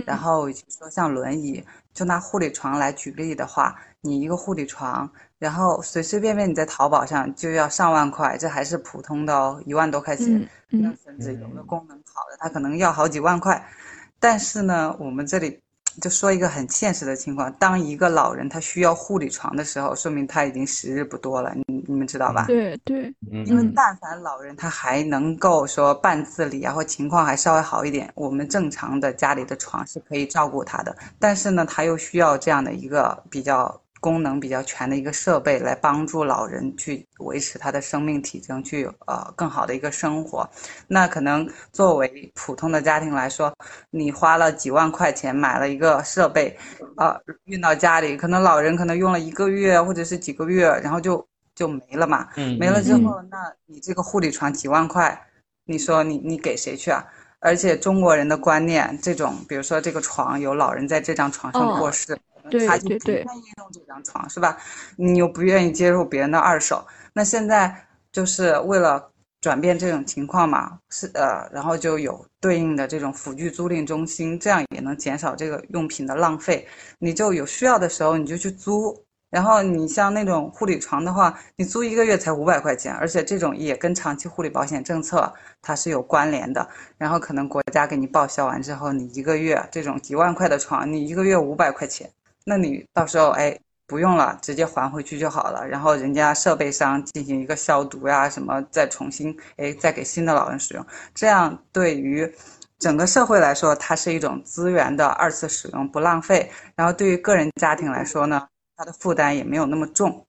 [0.06, 1.64] 然后说像轮椅，
[1.94, 10.48] 就拿护理床来举例的话，你一个护理床，然后随随便便你在淘宝上就要上万块，这还是普通的哦，一万多块钱。
[10.70, 13.66] 那甚至有的功能好的，它可能要好几万块。
[14.20, 15.62] 但是呢，我们这里
[16.02, 22.46] 就说一个很现实的情况，当一个老人他需要护理床的时候，说明他已经时日不多了，你你们知道吧？
[22.48, 23.14] 对对，
[23.46, 30.96] 因为但凡老人他还能够说半自理啊，或情况还稍微好一点，我们正常的家里的床是可以照顾他的。
[31.20, 33.83] 但是呢，他又需要这样的一个比较。
[34.04, 40.46] 功能比较全的一个设备来帮助老人去维持他的生命体征，去呃更好的一个生活。
[40.90, 43.54] 那可能作为普通的家庭来说，
[43.92, 46.58] 你花了几万块钱买了一个设备，
[46.98, 51.26] 啊运到家里，可能老人可能用了一个月或者是几个月，然后就
[51.56, 52.28] 就没了嘛。
[52.36, 52.60] 嗯。
[52.60, 53.38] 没了之后，那
[53.68, 55.18] 你这个护理床几万块，
[55.64, 57.02] 你说你你给谁去啊？
[57.40, 62.18] 而且中国人的观念，这种比如说这个床有老人在这张床上过世。
[62.68, 64.58] 他就不愿意用这张床，是吧？
[64.98, 67.76] 你又不愿意接受别人的二手，那现在
[68.12, 76.66] 就是为了转变这种情况嘛，是呃，然后就有对应的这种辅具租赁中心，这样也能减少这个用品的浪费。
[77.00, 78.98] 你就有需要的时候你就去租，
[79.30, 86.66] 然后你像那种护理床的话，你租一个月才五百块钱，而且这种也跟长期护理保险政策它是有关联的。
[86.98, 92.10] 然后可能国家给你报销完之后，你一个月这种几万块的床，你一个月五百块钱。
[92.46, 95.68] 那你到时候哎不用了，直接还回去就好了。
[95.68, 102.30] 然后人家设备商进行一个消毒呀，什么再重新哎再给新的老人使用，这样对于
[102.80, 106.50] 整个社会来说，它是一种资源的二次使用，不浪费。
[106.76, 110.26] 然后对于个人家庭来说呢，它的负担也没有那么重。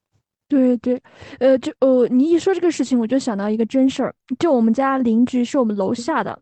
[0.47, 1.01] 对对，
[1.39, 6.39] 呃，就哦，你一说这个事情，我就想到一个真事儿，就我们家邻居是我们楼下的。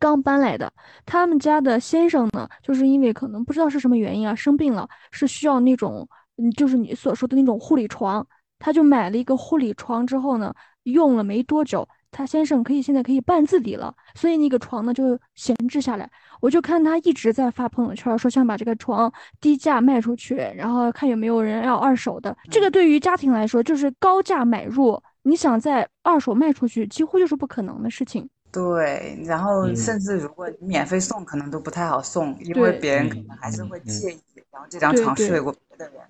[0.00, 0.72] 刚搬来的，
[1.04, 8.26] 他们家的先生呢，就是因为可能不知道是什么原因啊，生病了，是需要那种，嗯，就是你所说的那种护理床，
[8.58, 10.52] 他就买了一个护理床之后呢，
[10.84, 22.34] 用了没多久，他先生可以现在可以半自理了，所以那个床呢就闲置下来，我就看他一直在发朋友圈，说想把这个床低价卖出去，然后看有没有人要二手的。
[22.50, 28.26] 这个对于家庭来说就是高价买入，你想在二手卖出去，几乎就是不可能的事情。
[28.52, 34.20] 对，然后甚至如果你免费送，可能都不太好送，因为别人可能还是会介意。
[34.52, 36.00] 然后这张床睡过别的人，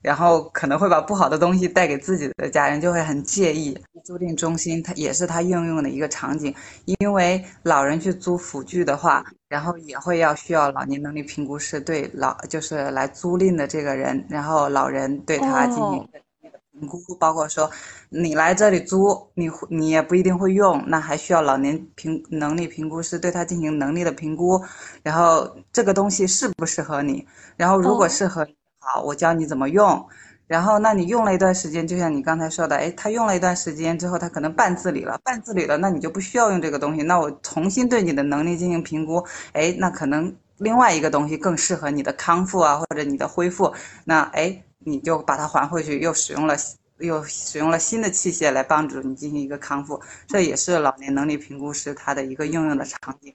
[0.00, 3.78] 然后可能会把不好的东西带给自己的家人，就会很介意。
[4.02, 6.54] 租赁中心它也是它应用的一个场景，
[6.86, 16.08] 因为老人去租辅具的话，然后也会要需要老年能力评估师对老就是来租赁的这个人，然后老人对他进行。
[16.80, 17.70] 评估包括说，
[18.08, 24.60] 你来这里租，你你也不一定会用，那还需要老年评能力评估师对他进行能力的评估，
[25.02, 27.26] 然后这个东西适不适合你，
[27.56, 28.46] 然后如果适合，
[28.78, 30.04] 好，我教你怎么用，
[30.46, 39.22] 然后那你用了一段时间，就像你刚才说的，哎，他用了一段时间之后，他可能半自理了，半自理了，那你就不需要用这个东西，那我重新对你的能力进行评估，
[39.52, 43.72] 哎，那可能另外一个东西更适合你的康复啊，或者你的恢复，
[44.04, 44.62] 那哎。
[44.84, 46.54] 你就把它还回去，又使用了
[46.98, 53.34] 又使用了新的器械来帮助你进行一个康复，这也是老年能力评估师他的一个应用的场景。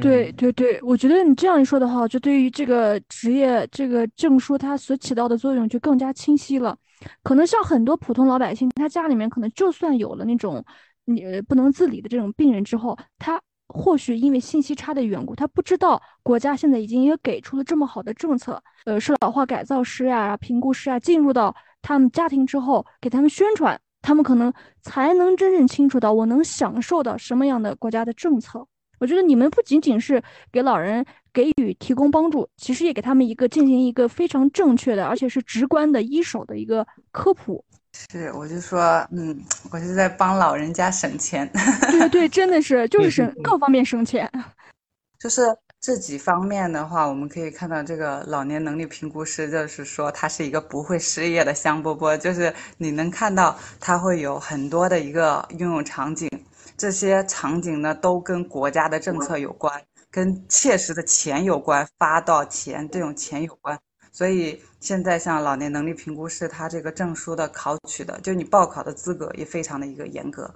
[0.00, 6.76] 对对对，我觉得你这样一说的话，就对于这个职业这个证书它所起到的作用就更加清晰了。
[7.22, 10.64] 可能像很多普通老百姓，他家里面可能就算有了那种
[11.04, 13.40] 你不能自理的这种病人之后，他。
[13.68, 18.62] 或许因为信息差的缘故，他不知道国家现在已经也给出了这么好的政策。
[18.84, 28.66] 呃，是老化改造师呀、评估师啊，进入到他们家庭之后，给他们宣传，他们可能才能真正清楚到我能享受到什么样的国家的政策。
[29.00, 37.64] 我觉得你们不仅仅是给老人给予提供帮助，其实也给他们一个进行一个非常正确的，而且是直观的一手的一个科普。
[37.92, 39.38] 是，我就说，嗯，
[39.70, 41.50] 我是在帮老人家省钱。
[41.90, 44.30] 对对， 真的是，就是省各方面省钱。
[45.18, 45.42] 就是
[45.80, 52.16] 这几方面的话，我们可以看到，这个老年能力评估师就是说，他是一个不会失业的香饽饽。
[52.16, 56.30] 就是你能看到，他会有很多的一个应用场景，
[56.76, 63.76] 这些场景呢，都跟国家的政策有关，跟切实的钱有关，发到钱这种钱有关。
[64.10, 70.52] 所以现在像老年能力评估师，他这个证书的考取的，就你报考的资格也非常的一个严格。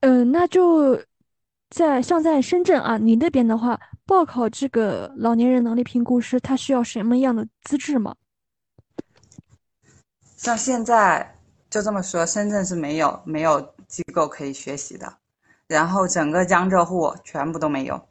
[0.00, 1.02] 嗯，那就
[1.70, 8.14] 在像在深圳啊，你那边的话，报考这个老年人能力评估师，他需要什么样的资质吗？
[10.36, 11.36] 像现在
[11.68, 15.12] 就这么说，深圳是没有没有机构可以学习的，
[15.66, 18.08] 然后整个江浙沪全部都没有。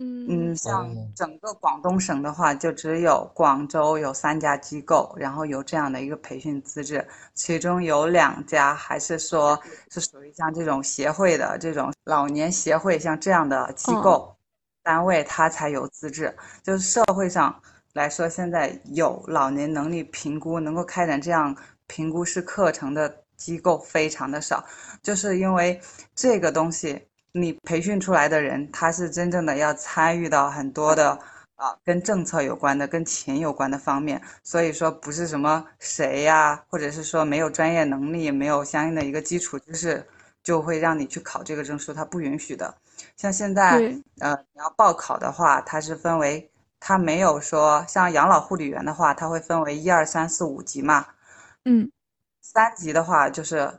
[0.00, 9.58] 嗯，像整个广东省的话，就只有广州有三家机构，然后有这样的一个培训资质，其中有两家还是说
[9.90, 14.36] 是属于像这种协会的这种老年协会，像这样的机构，
[14.82, 16.36] 单位它才有资质。
[16.62, 17.54] 就是社会上
[17.92, 24.64] 来说，现在有老年能力评估能够开展这样评估式课程的机构非常的少，
[25.02, 25.80] 就是因为
[26.16, 31.18] 这个东西，你培训出来的人，他是真正的要参与到很多的。
[31.56, 40.04] 啊，跟政策有关的、跟钱有关的方面，所以说不是什么谁呀，或者是说没有专业能力、没有相应的一个基础知识，
[40.42, 42.74] 就会让你去考这个证书，他不允许的。
[43.16, 43.78] 像现在，
[44.18, 51.06] 呃，你要报考的话，它是分为，它没有说像养老护理员的话，它会分为一二三四五级嘛，
[51.64, 51.88] 嗯，
[52.42, 53.72] 三级的话就是。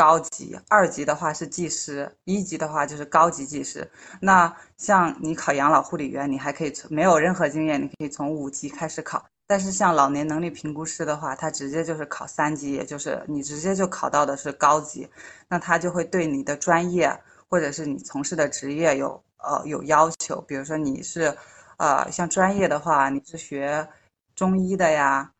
[0.00, 3.86] 高级二级的话是技师，一级的话就是高级技师。
[4.18, 9.22] 那像你考养老护理员，你还可以从没有任何经验，你可以从五级开始考。
[9.46, 15.06] 但是像老年能力评估师的话，他直接就是考三级，也就是你直接就考到的是高级。
[15.48, 17.14] 那他就会对你的专业
[17.50, 20.40] 或者是你从事的职业有呃有要求。
[20.48, 21.36] 比如说你是，
[21.76, 23.86] 呃像专业的话，你是学
[24.34, 25.30] 中医的呀，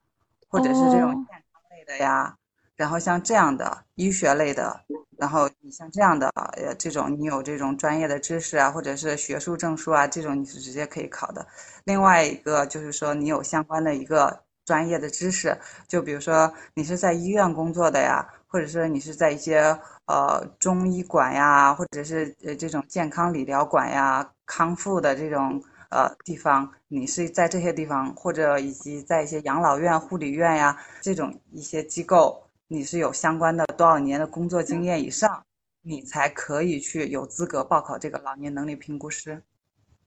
[0.48, 2.36] 或者是这种健康类的呀。
[2.80, 4.80] 然后像这样的医学类的，
[5.18, 11.46] 然后你像这样的呃这种你有这种专业的知识啊，或者是学术证书啊，这种你是直接可以考的。
[11.84, 15.54] 另外一个就是说你有相关的一个专业的知识，
[15.88, 32.42] 就比如说你是在医院工作的呀，或者是你是在一些呃中医馆呀，或者是呃这种健康理疗馆呀、康复的这种呃地方，你是在这些地方，或者以及在一些养老院、护理院呀这种一些机构。
[32.72, 35.44] 你是有相关的多少年的工作经验以上，
[35.82, 39.42] 你才可以去有资格报考这个老年能力评估师。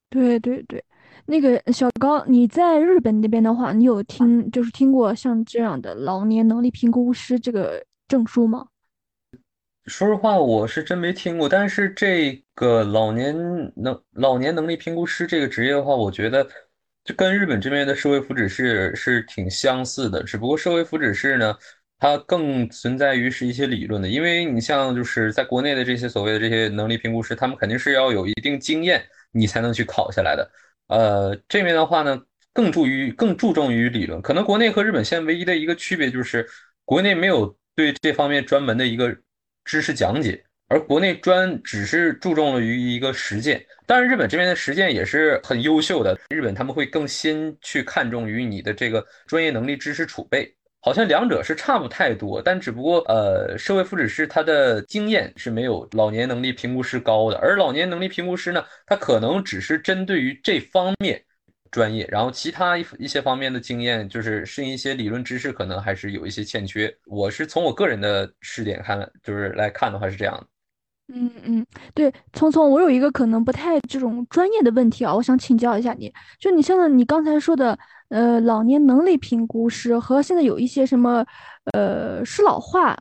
[0.10, 0.82] 对对对，
[1.26, 8.68] 那个小高，你在日本那边的话，你有听就是听过像这样的老年能力评估师这个证书吗？
[9.88, 11.50] 说实话，我是真没听过。
[11.50, 13.36] 但是这个老年
[13.76, 16.48] 能老年能力评估师这个职业的话，我觉得
[17.04, 21.54] 就跟日本这边的社会福祉室是挺相似的，只不过社会福祉室呢。
[22.04, 29.02] 它更存在于是一些理论的，因为你像就是在国内的这些所谓的这些能力评估师，他们肯定是要有一定经验，
[29.32, 30.52] 你才能去考下来的。
[30.88, 34.22] 呃，这边的话呢，更注于更注重于理论。
[34.22, 36.46] 可能国内和日本现在唯一的一个区别就是，
[36.84, 39.16] 国内没有对这方面专门的一个
[39.64, 43.66] 知识讲解，而国内专只是注重了于一个实践。
[43.86, 50.54] 当然，日本这边的实践也是很优秀的，日本他们会更先去看重于你的这个专业能力、知识储备。
[50.86, 61.24] 好像两者是差不太多，但只不过呃，社会福祉师他的经验是没有老年能力评估师高的，而老年能力评估师呢，他可能只是针对于这方面
[61.72, 66.94] 专业，然后其他一一些方面的经验，就是是一些理论知识，可能还是有一些欠缺。
[67.06, 70.46] 我是从我个人的视点看，就是来看的话是这样的。
[71.14, 77.80] 嗯嗯，对，聪聪，我有一个可能不太这种专业的问题啊，我想请教一下你，就你现在你刚才说的。
[78.14, 81.26] 呃，老年能力评估师和现在有一些什么，
[81.74, 82.96] 呃，适老化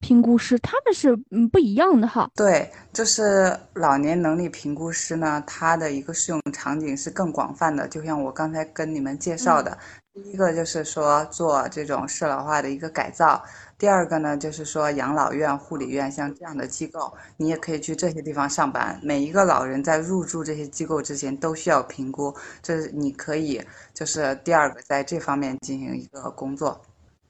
[0.00, 2.28] 评估师，他们是嗯不一样的哈。
[2.34, 9.78] 对，就是老年能力评估师呢，他的一个适用场景是更广泛的，就像我刚才跟你们介绍的，
[10.12, 13.42] 第一个就是说做这种适老化的一个改造。
[13.80, 19.00] 第二个呢，就是说养老院、护理院像这样的机构，你也可以去这些地方上班。
[19.02, 23.58] 每一个老人在入住这些机构之前都需要评估，这是你可以
[23.94, 26.78] 就是第二个在这方面进行一个工作。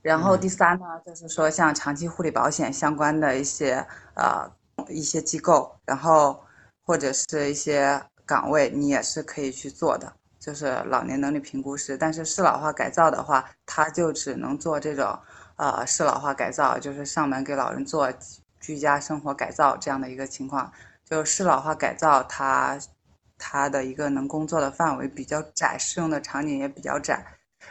[0.02, 3.86] 然后第三呢，就是说像长期护理保险相关的一些
[4.16, 4.50] 呃
[4.88, 6.36] 一些机构，然后
[6.84, 11.96] 或者是一些岗位，你也是可以去做的，就是老年能力评估师。
[11.96, 15.16] 但是适老化改造的话，他就只能做这种。
[15.60, 18.10] 呃，适老化改造就是上门给老人做
[18.60, 20.72] 居家生活改造这样的一个情况。
[21.04, 22.78] 就是适老化改造，它
[23.36, 27.22] 它的一个能工作的范围比较窄，适用的场景也比较窄。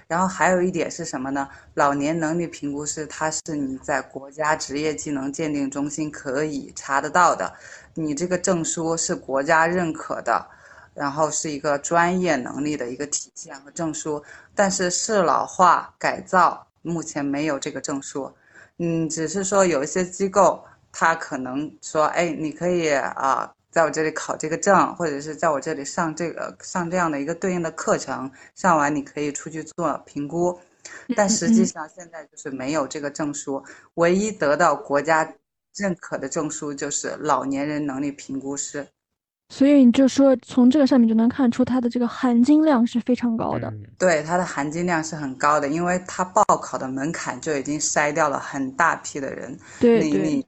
[0.05, 1.49] 然后还有一点是什么呢？
[1.73, 7.51] 老年能力评估师，它是你在国家职业技能鉴定中心可以查得到的，
[7.95, 10.47] 你这个证书是国家认可的，
[10.93, 14.23] 然后是一个专业能力的一个体现和证书。
[14.53, 16.67] 但是适老化改造。
[16.81, 18.31] 目前没有这个证书，
[18.77, 30.59] 嗯，只是说有一些机构，他可能说，哎，你可以啊，在我这里考这个证，或者是在我这里上这个上这样的一个对应的课程，上完你可以出去做评估，
[31.15, 33.63] 但实际上现在就是没有这个证书，
[33.95, 35.35] 唯一得到国家
[35.75, 38.87] 认可的证书就是老年人能力评估师。
[39.49, 43.73] 所以你就说，从这个上面就能看出它的这个含金量是非常高的。
[43.97, 49.57] 对，它的含金量是很高的，因为它报考的门槛就已经筛掉了很大批的人。
[49.79, 50.09] 对对。
[50.11, 50.45] 你你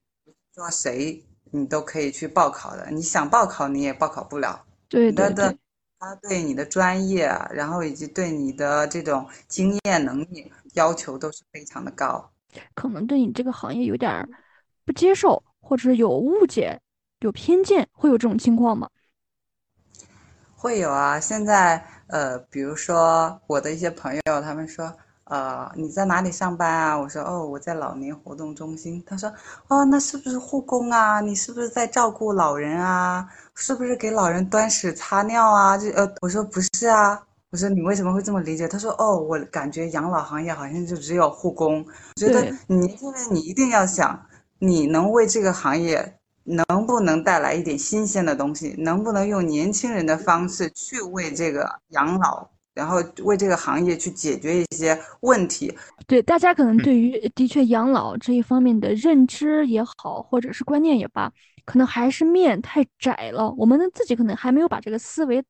[0.53, 2.87] 说谁，你都可以去报考的。
[2.91, 4.63] 你想报考，你也报考不了。
[4.87, 5.57] 对对对。
[6.03, 12.27] 他对你的专业，然后以及对你的这种经验能力要求都是非常的高。
[12.73, 14.27] 可能对你这个行业有点
[14.83, 16.79] 不接受，或者是有误解、
[17.21, 18.89] 有偏见，会有这种情况吗？
[20.55, 24.91] 会有啊，现在呃，比如说我的一些朋友，他们说，
[25.25, 26.97] 呃，你在哪里上班啊？
[26.97, 29.03] 我说，哦，我在老年活动中心。
[29.05, 29.31] 他说，
[29.67, 31.19] 哦，那是不是护工啊？
[31.19, 33.27] 你是不是在照顾老人啊？
[33.55, 35.77] 是不是给老人端屎擦尿啊？
[35.77, 37.21] 这呃，我说不是啊。
[37.51, 38.67] 我说你为什么会这么理解？
[38.67, 41.85] 他说，哦，我感觉养老行业好像就只有护工。
[42.15, 44.19] 觉得你现在你一定要想，
[44.57, 46.17] 你能为这个行业。
[46.43, 48.75] 能不能带来一点新鲜的东西？
[48.77, 55.73] 能不能用年轻人的方式去为这个养老，然后为这个行业去解决一些问题？
[56.07, 61.31] 对，大家可能对于的确养老这一方面的认知也好，或者是观念也罢，
[61.65, 63.53] 可能还是面太窄了。
[63.57, 65.43] 我们自己可能还没有把这个思维。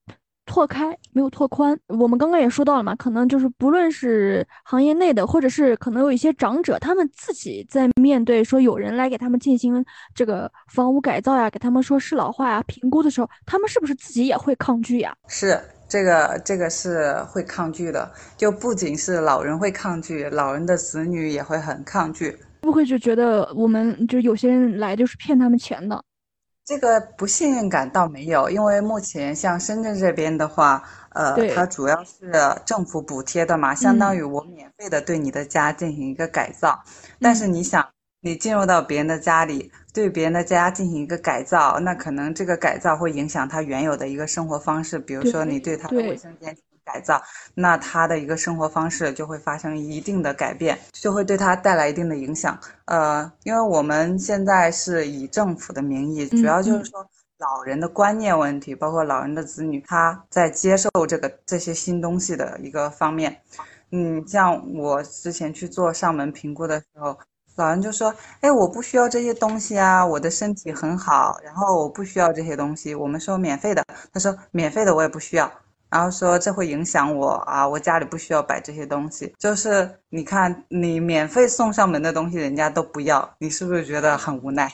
[0.52, 9.82] 拓开没有拓宽，我们刚刚也说到了嘛，可能就是不论是行业内的，或者是可能有一些长者，他们自己在面对说有人来给他们进行
[10.14, 15.16] 这个房屋改造呀，给他们说适老化呀评估的时候，他们是不是自己也会抗拒呀？
[15.30, 26.04] 是这个，这个是会抗拒的，就不仅是老人会抗拒，老人的子女也会很抗拒，不会就觉得我们就有些人来就是骗他们钱的。
[26.64, 32.32] 这个不信任感倒没有，因为目前像深圳这边的话，呃，它主要是
[32.66, 36.80] 政府补贴的嘛，相当于我免费的对你的家进行一个改造。
[37.20, 37.86] 但是你想，
[38.22, 46.56] 你进入到别人的家里，对别人的家进行一个改造，那可能这个改造会影响他原有的一个生活方式，比如说你对他的卫生间。
[46.92, 47.22] 改造，
[47.56, 52.58] 那他的一个生活方式就会发生一定的改变，就会对他带来一定的影响。
[52.86, 57.06] 呃，因为我们现在是以政府的名义，主要就是说
[57.38, 63.42] 老人的观念问题，包括老人的子女他在接受这个这些新东西的一个方面。
[63.92, 67.18] 嗯，像我之前去做上门评估的时候，
[67.56, 73.84] 老人就说：“哎，我不需要这些东西啊，我的身体很好，然后我不需要这些东西。”我们说免费的，
[74.14, 75.52] 他说免费的我也不需要。
[75.92, 79.34] 然后说这会影响我啊，我家里不需要摆这些东西。
[79.38, 84.72] 就是你看，你免费送上门的东西，人家都不要，你是不是觉得很无奈？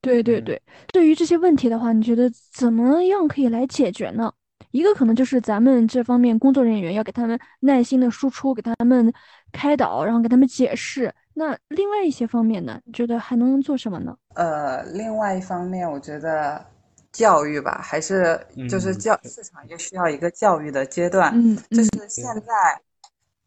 [0.00, 4.32] 对对对，对于这些问题的话，你觉得怎么样可以来解决呢？
[4.70, 9.12] 一个可能就是咱们这方面工作人员要给他们耐心的输出，给他们
[9.52, 11.12] 开导，然后给他们解释。
[11.34, 12.80] 那另外一些方面呢？
[12.84, 14.16] 你觉得还能做什么呢？
[14.34, 16.64] 呃，另外一方面，我觉得。
[17.12, 21.30] 教育吧，还是就是教市场也需要一个教育的阶段。
[21.34, 22.80] 嗯，就是现在，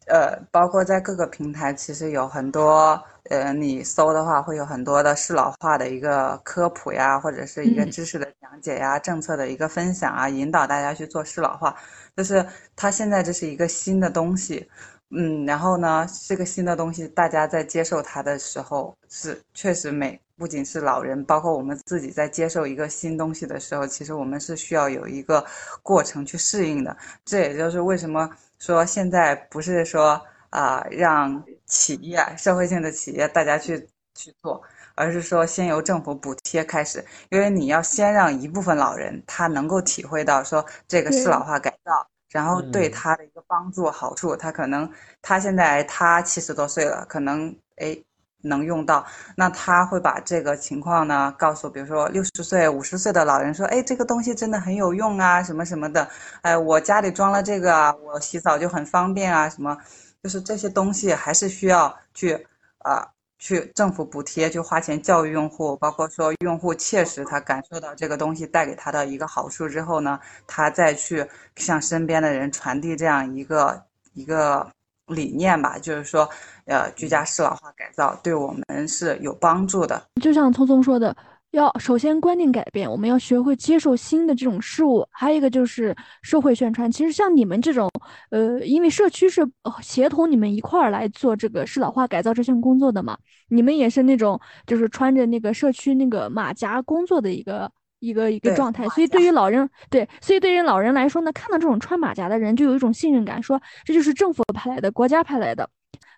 [0.06, 11.76] 呃，包括在各个平台，其实有很多，呃，你搜的话会有很多的适老化的一个科普呀，或者是一个知识的讲解呀，政策的一个分享啊，引导大家去做适老化。
[12.16, 12.46] 就是
[12.76, 14.66] 它现在这是一个新的东西，
[15.10, 20.20] 嗯，然后呢，这个新的东西大家在接受它的时候是确实美。
[20.38, 25.42] 不仅是老人，包括我们自己在接受一个新东西的时候，其实我们是需要有一个
[25.82, 26.94] 过程去适应的。
[27.24, 28.28] 这也就是为什么
[28.58, 33.78] 说现在不是说啊让企业、社会性的企业大家去
[34.14, 34.62] 去做，
[34.94, 44.90] 而是说先由政府补贴开始，因为你要先让一部分老人他能够体会到说这个适老化改造，然后对他的一个帮助好处，他可能
[45.22, 47.96] 他现在他七十多岁了，可能哎。
[48.42, 56.08] 能用到，那他会把这个情况呢告诉，比如说六十岁、五十岁的老人说，哎，这个东西真的很有用啊，什么什么的，
[56.42, 59.76] 哎，我家里装了这个啊，我洗澡就很方便啊，什么，
[60.22, 62.46] 就是这些东西还是需要去
[62.78, 63.08] 啊，
[63.38, 71.26] 去政府补贴，去花钱教育用户，包括说用户切实他感受到这个东西带给他的一个好处之后呢，他再去
[71.56, 73.82] 向身边的人传递这样一个
[74.14, 74.66] 一个。
[75.08, 76.28] 理念吧，就是说，
[76.64, 80.02] 呃，居家适老化改造对我们是有帮助的。
[80.20, 81.16] 就像聪聪说的，
[81.56, 85.06] 要首先观念改变，我们要学会接受新的这种事物。
[85.10, 86.90] 还有一个就是社会宣传。
[86.90, 87.90] 其实像你们这种，
[88.30, 89.46] 呃，因为社区是
[89.82, 93.16] 协同你们一块儿来做这个适老化改造这项工作的嘛，
[93.48, 97.70] 你们也是那种就是穿着那个社区那个马甲工作的一个。
[97.98, 105.66] 一个一个状态，所以对于老人，对，所以对于老人来说呢，看到这种穿马甲的人，就有一种信任感，说这就是政府派来的，国家派来的。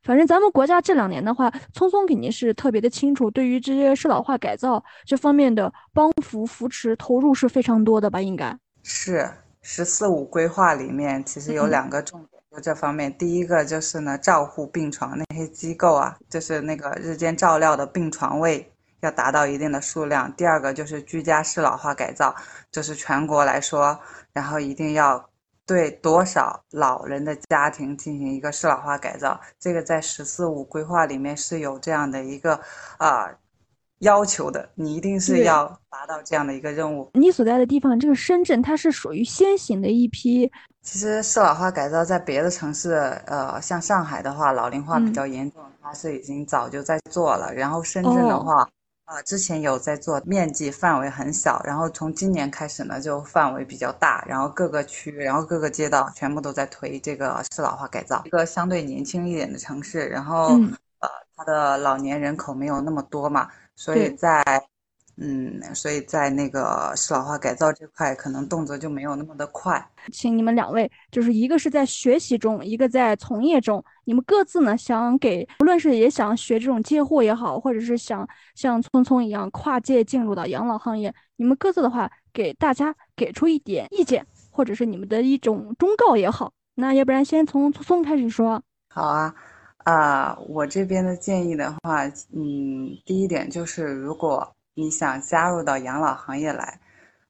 [0.09, 8.19] 反正咱们国家这两年的话，聪聪肯定是特别的清楚，对于这些适老化改造这方面的帮扶扶持投入是非常多的吧？
[8.19, 9.29] 应该是
[9.61, 13.15] “十四五”规划里面其实有两个重点，就这方面。
[13.19, 18.73] 第一个就是呢，照护病床那些机构啊，就是那个日间照料的病床位。
[19.01, 20.33] 要达到一定的数量。
[20.33, 22.35] 第二个就是居家适老化改造，
[22.73, 23.97] 就是全国来说，
[24.33, 25.25] 然后一定要
[25.69, 32.59] 对多少老人的家庭进行一个适老化改造，这个在“十四五”规划里面是有这样的一个
[32.97, 33.29] 啊
[33.99, 37.11] 要求的，你一定是要达到这样的一个任务。
[37.13, 40.51] 你所在的地方，这个深圳它是属于先行的一批，
[40.81, 42.95] 其实适老化改造在别的城市，
[43.27, 47.53] 呃，像上海的话，老龄化比嗯较严重，它是已经早就在做了。
[47.53, 48.67] 然后深圳的哦
[49.09, 58.23] 话，呃，之前有在做，面积范围很小，然后从今年开始呢，就范围比较大，然后各个区，然后各个街道全部都在推这个适老化改造。
[58.27, 64.45] 一个相对年轻一点的城市，然后、嗯呃，它的老年人口没有那么多嘛，所以在
[65.21, 69.85] 嗯，所以在那个适老化改造这块，可能动作就没有那么的快。
[70.13, 86.53] 请你们两位，就是一个是在学习中，一个在从业中，你们各自呢想给，无论是也想学这种接货也好，或者是想像聪聪一样跨界进入到养老行业，你们各自的话给大家给出一点意见，或者是你们的一种忠告也好。
[86.77, 88.63] 那要不然先从聪聪开始说。
[88.95, 89.35] 好啊，
[89.79, 94.49] 啊、我这边的建议的话，嗯，第一点就是，如果
[94.79, 96.79] 你想加入到养老行业来，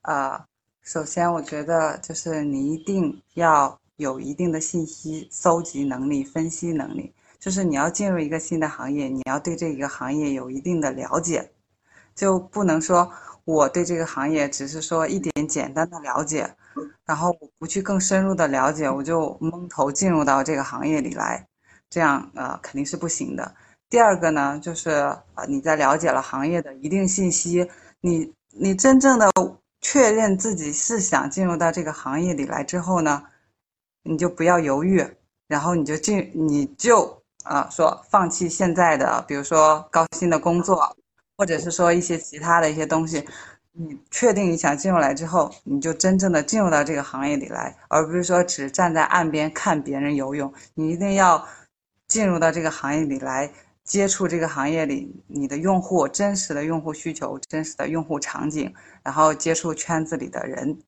[0.02, 0.44] 啊、
[0.82, 11.50] 首先我觉得就是你一定要有一定的信息搜集能力、分析能力，就是你要进入一个新的行业，你要对这一个行业有一定的了解，
[12.14, 13.10] 就不能说
[13.46, 16.54] 我对这个行业只是说一点简单的了解，
[17.06, 21.46] 然后我不去更深入的了解，我就蒙头进入到这个行业里来，
[21.88, 23.54] 这样呃肯定是不行的。
[23.90, 27.68] 第二个呢，就是呃你在了解了行业的一定信息，
[28.00, 29.30] 你你真正的
[29.80, 33.22] 确认自己是想进入到这个行业里来之后呢，
[34.02, 35.06] 你就不要犹豫，
[35.46, 40.94] 然后你就进，你就啊、说放弃现在的，比如说高薪的工作，
[41.38, 43.24] 或者是说一些其他的一些东西，
[43.72, 50.52] 你确定你想进入来之后，你就真正的进入到这个行业里来，而不是说只站在岸边看别人游泳。
[50.74, 51.42] 你一定要
[52.06, 53.50] 进入到这个行业里来，
[53.88, 58.72] 接触这个行业里你的用户真实的用户需求、真实的用户场景，
[59.02, 60.78] 然后接触圈子里的人。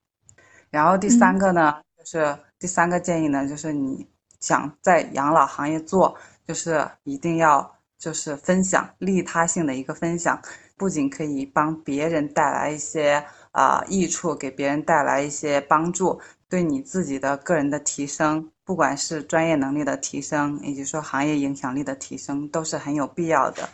[0.69, 4.07] 然后第三个呢，就是第三个建议呢，就是你
[4.39, 6.15] 想在养老行业做，
[6.47, 10.39] 就是一定要就是分享利他性的一个分享，
[10.77, 16.21] 不仅可以帮别人带来一些啊、益处，给别人带来一些帮助，
[16.51, 23.69] 对你自己的个人的提升，不管是专业能力的提升，以及说行业影响力的提升，都是很有必要的。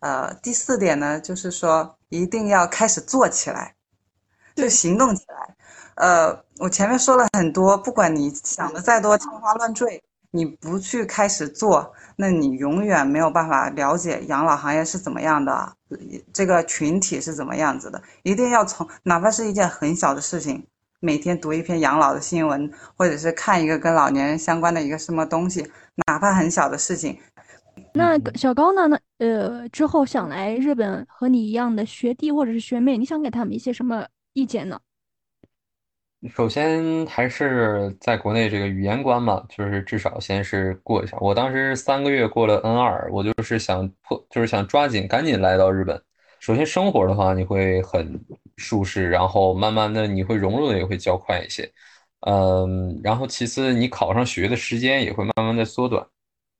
[0.00, 3.74] 呃，第四点呢，就是说一定要开始做起来，
[4.54, 5.56] 就行动起来。
[5.94, 15.74] 呃，我前面说了很多，不管你想的再多天花乱坠，你不去开始做，那你永远没有办法了解养老行业是怎么样的，
[16.30, 18.02] 这个群体是怎么样子的。
[18.22, 20.66] 一定要从哪怕是一件很小的事情，
[21.04, 25.60] 每天读一篇养老的新闻，或者是看一个跟老年人相关的一个什么东西，
[26.06, 27.18] 哪怕很小的事情，
[27.92, 28.86] 那个小高呢？
[28.86, 34.80] 那呃，之后想来日本和你一样的学弟或者是学妹，你想给他们一些什么意见呢？
[36.32, 41.18] 首先还是在国内这个语言关嘛，就是至少先是过一下。
[41.20, 46.00] 我当时三个月过了 N 二，我就是想破，就是想抓紧赶紧来到日本。
[46.38, 48.24] 首先生活的话，你会很
[48.56, 51.70] 舒适，然后慢慢的你会融入的也会较快一些，
[52.26, 56.06] 嗯，然后其次你考上学的时间也会慢慢的缩短。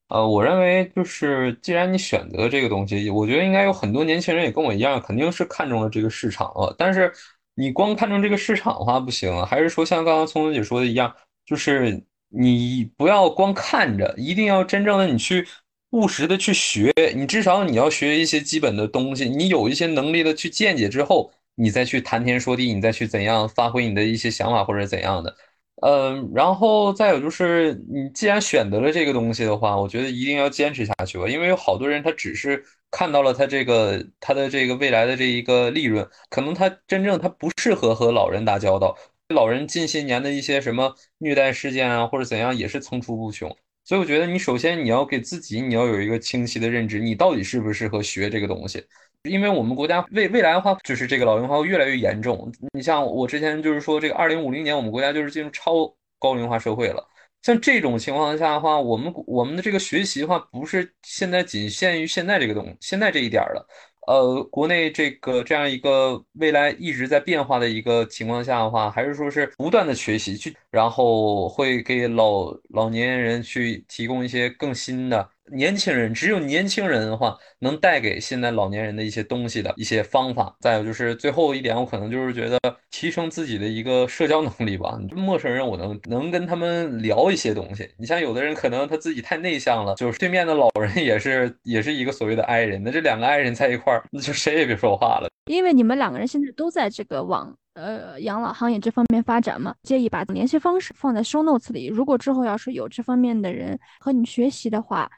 [0.08, 6.74] 呃，我认为就是既然你选择这个东西，我觉得应该有很多年轻人也跟我一样，肯定是看中了这个市场啊。
[6.76, 7.10] 但是
[7.54, 11.14] 你光看中这个市场的话不行，还是说像刚刚聪聪姐说的一样，
[11.46, 15.46] 就是你不要光看着，一定要真正的你去
[15.92, 25.34] 务实的去学，你至少你要学一些基本的东西，你有一些能力的去见解之后，你再去谈天说地，你再去怎样发挥你的一些想法或者怎样的。
[25.82, 38.96] 嗯，然后再有就是，你既然选择了这个东西的话，我觉得一定要坚持下去吧，因为有好多人他只是看到了他这个他的这个未来的这一个利润，可能他真正他不适合和老人打交道，
[39.28, 43.50] 老人近些年的一些什么虐待事件啊或者怎样也是层出不穷，
[43.82, 48.84] 所以我觉得你首先你要给自己你要有一个清晰的认知，你到底适不适合学这个东西。
[49.28, 52.52] 因为我们国家未未来的话，就是这个老龄化会越来越严重。
[52.72, 57.08] 你像我之前就是说，这个二零五零年我们国家就是进入超高龄化社会了。
[57.42, 63.66] 像这种情况下的话，我们我们的这个学习的话，不是现在仅限于现在这个东现在这一点了。
[64.08, 80.54] 呃，国内这个这样一个未来一直在变化的一个情况下的话，还是说是不断的学习去，然后会给老老年人去提供一些更新的年轻人，只有年轻人的话，能带给现在老年人的一些东西的一些方法。
[80.60, 82.58] 再有就是最后一点，我可能就是觉得
[82.90, 84.98] 提升自己的一个社交能力吧。
[85.14, 87.88] 陌生人，我能能跟他们聊一些东西。
[87.98, 95.28] 你像有的人可能他自己太内向了，就是对面的老人 也是也是一个所谓的 I 人，那这两个 I 人在一块儿，那就谁也别说话了。
[95.50, 101.86] 因为你们两个人现在都在这个往呃养老行业这方面发展嘛，建议把联系方式放在 show notes 里。
[101.86, 105.10] 如果之后要是有这方面的人和你学习的话，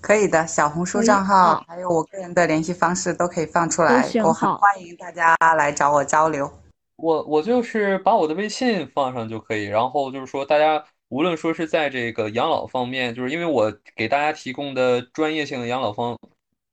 [0.00, 6.50] 可以的，小红书账号还有我个人的联系方式都可以放出来，我很欢迎大家来找我交流。
[6.96, 16.18] 我我就是把我的微信放上就可以，然后就是说大家无论说是在这个养老方面，就是因为我给大家提供的专业性的养老方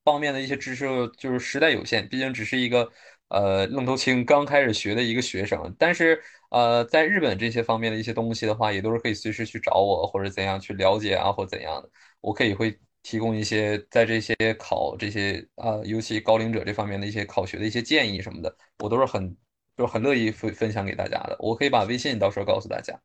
[0.04, 2.90] 方面的一些知识就是实在有限，毕竟只是一个
[3.30, 11.90] 呃愣头青刚开始学的一个学生，但是呃在日本这些方面的一些东西的话，也都是可以随时去找我或者怎样去了解啊或怎样的，
[12.22, 12.80] 我可以会。
[13.06, 19.30] 提供一些在这些考这些啊，尤其高龄者这方面的一些考学的一些建议什么的，我都是很
[19.78, 21.36] 就是很乐意分分享给大家的。
[21.40, 23.00] 我可以把微信到时候告诉大家。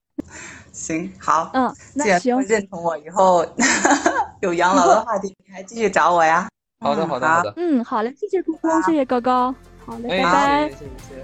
[0.73, 3.45] 行，好，嗯，那行，认同我以后
[4.41, 6.49] 有养老的话题，你还继续找我呀。
[6.83, 7.53] 好的，好的，好的。
[7.59, 9.55] 嗯，好嘞，谢谢姑姑，谢谢高高。
[9.85, 10.71] 好嘞，拜拜。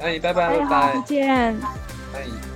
[0.01, 1.57] 哎，拜拜，拜拜，再见。
[2.13, 2.56] 哎。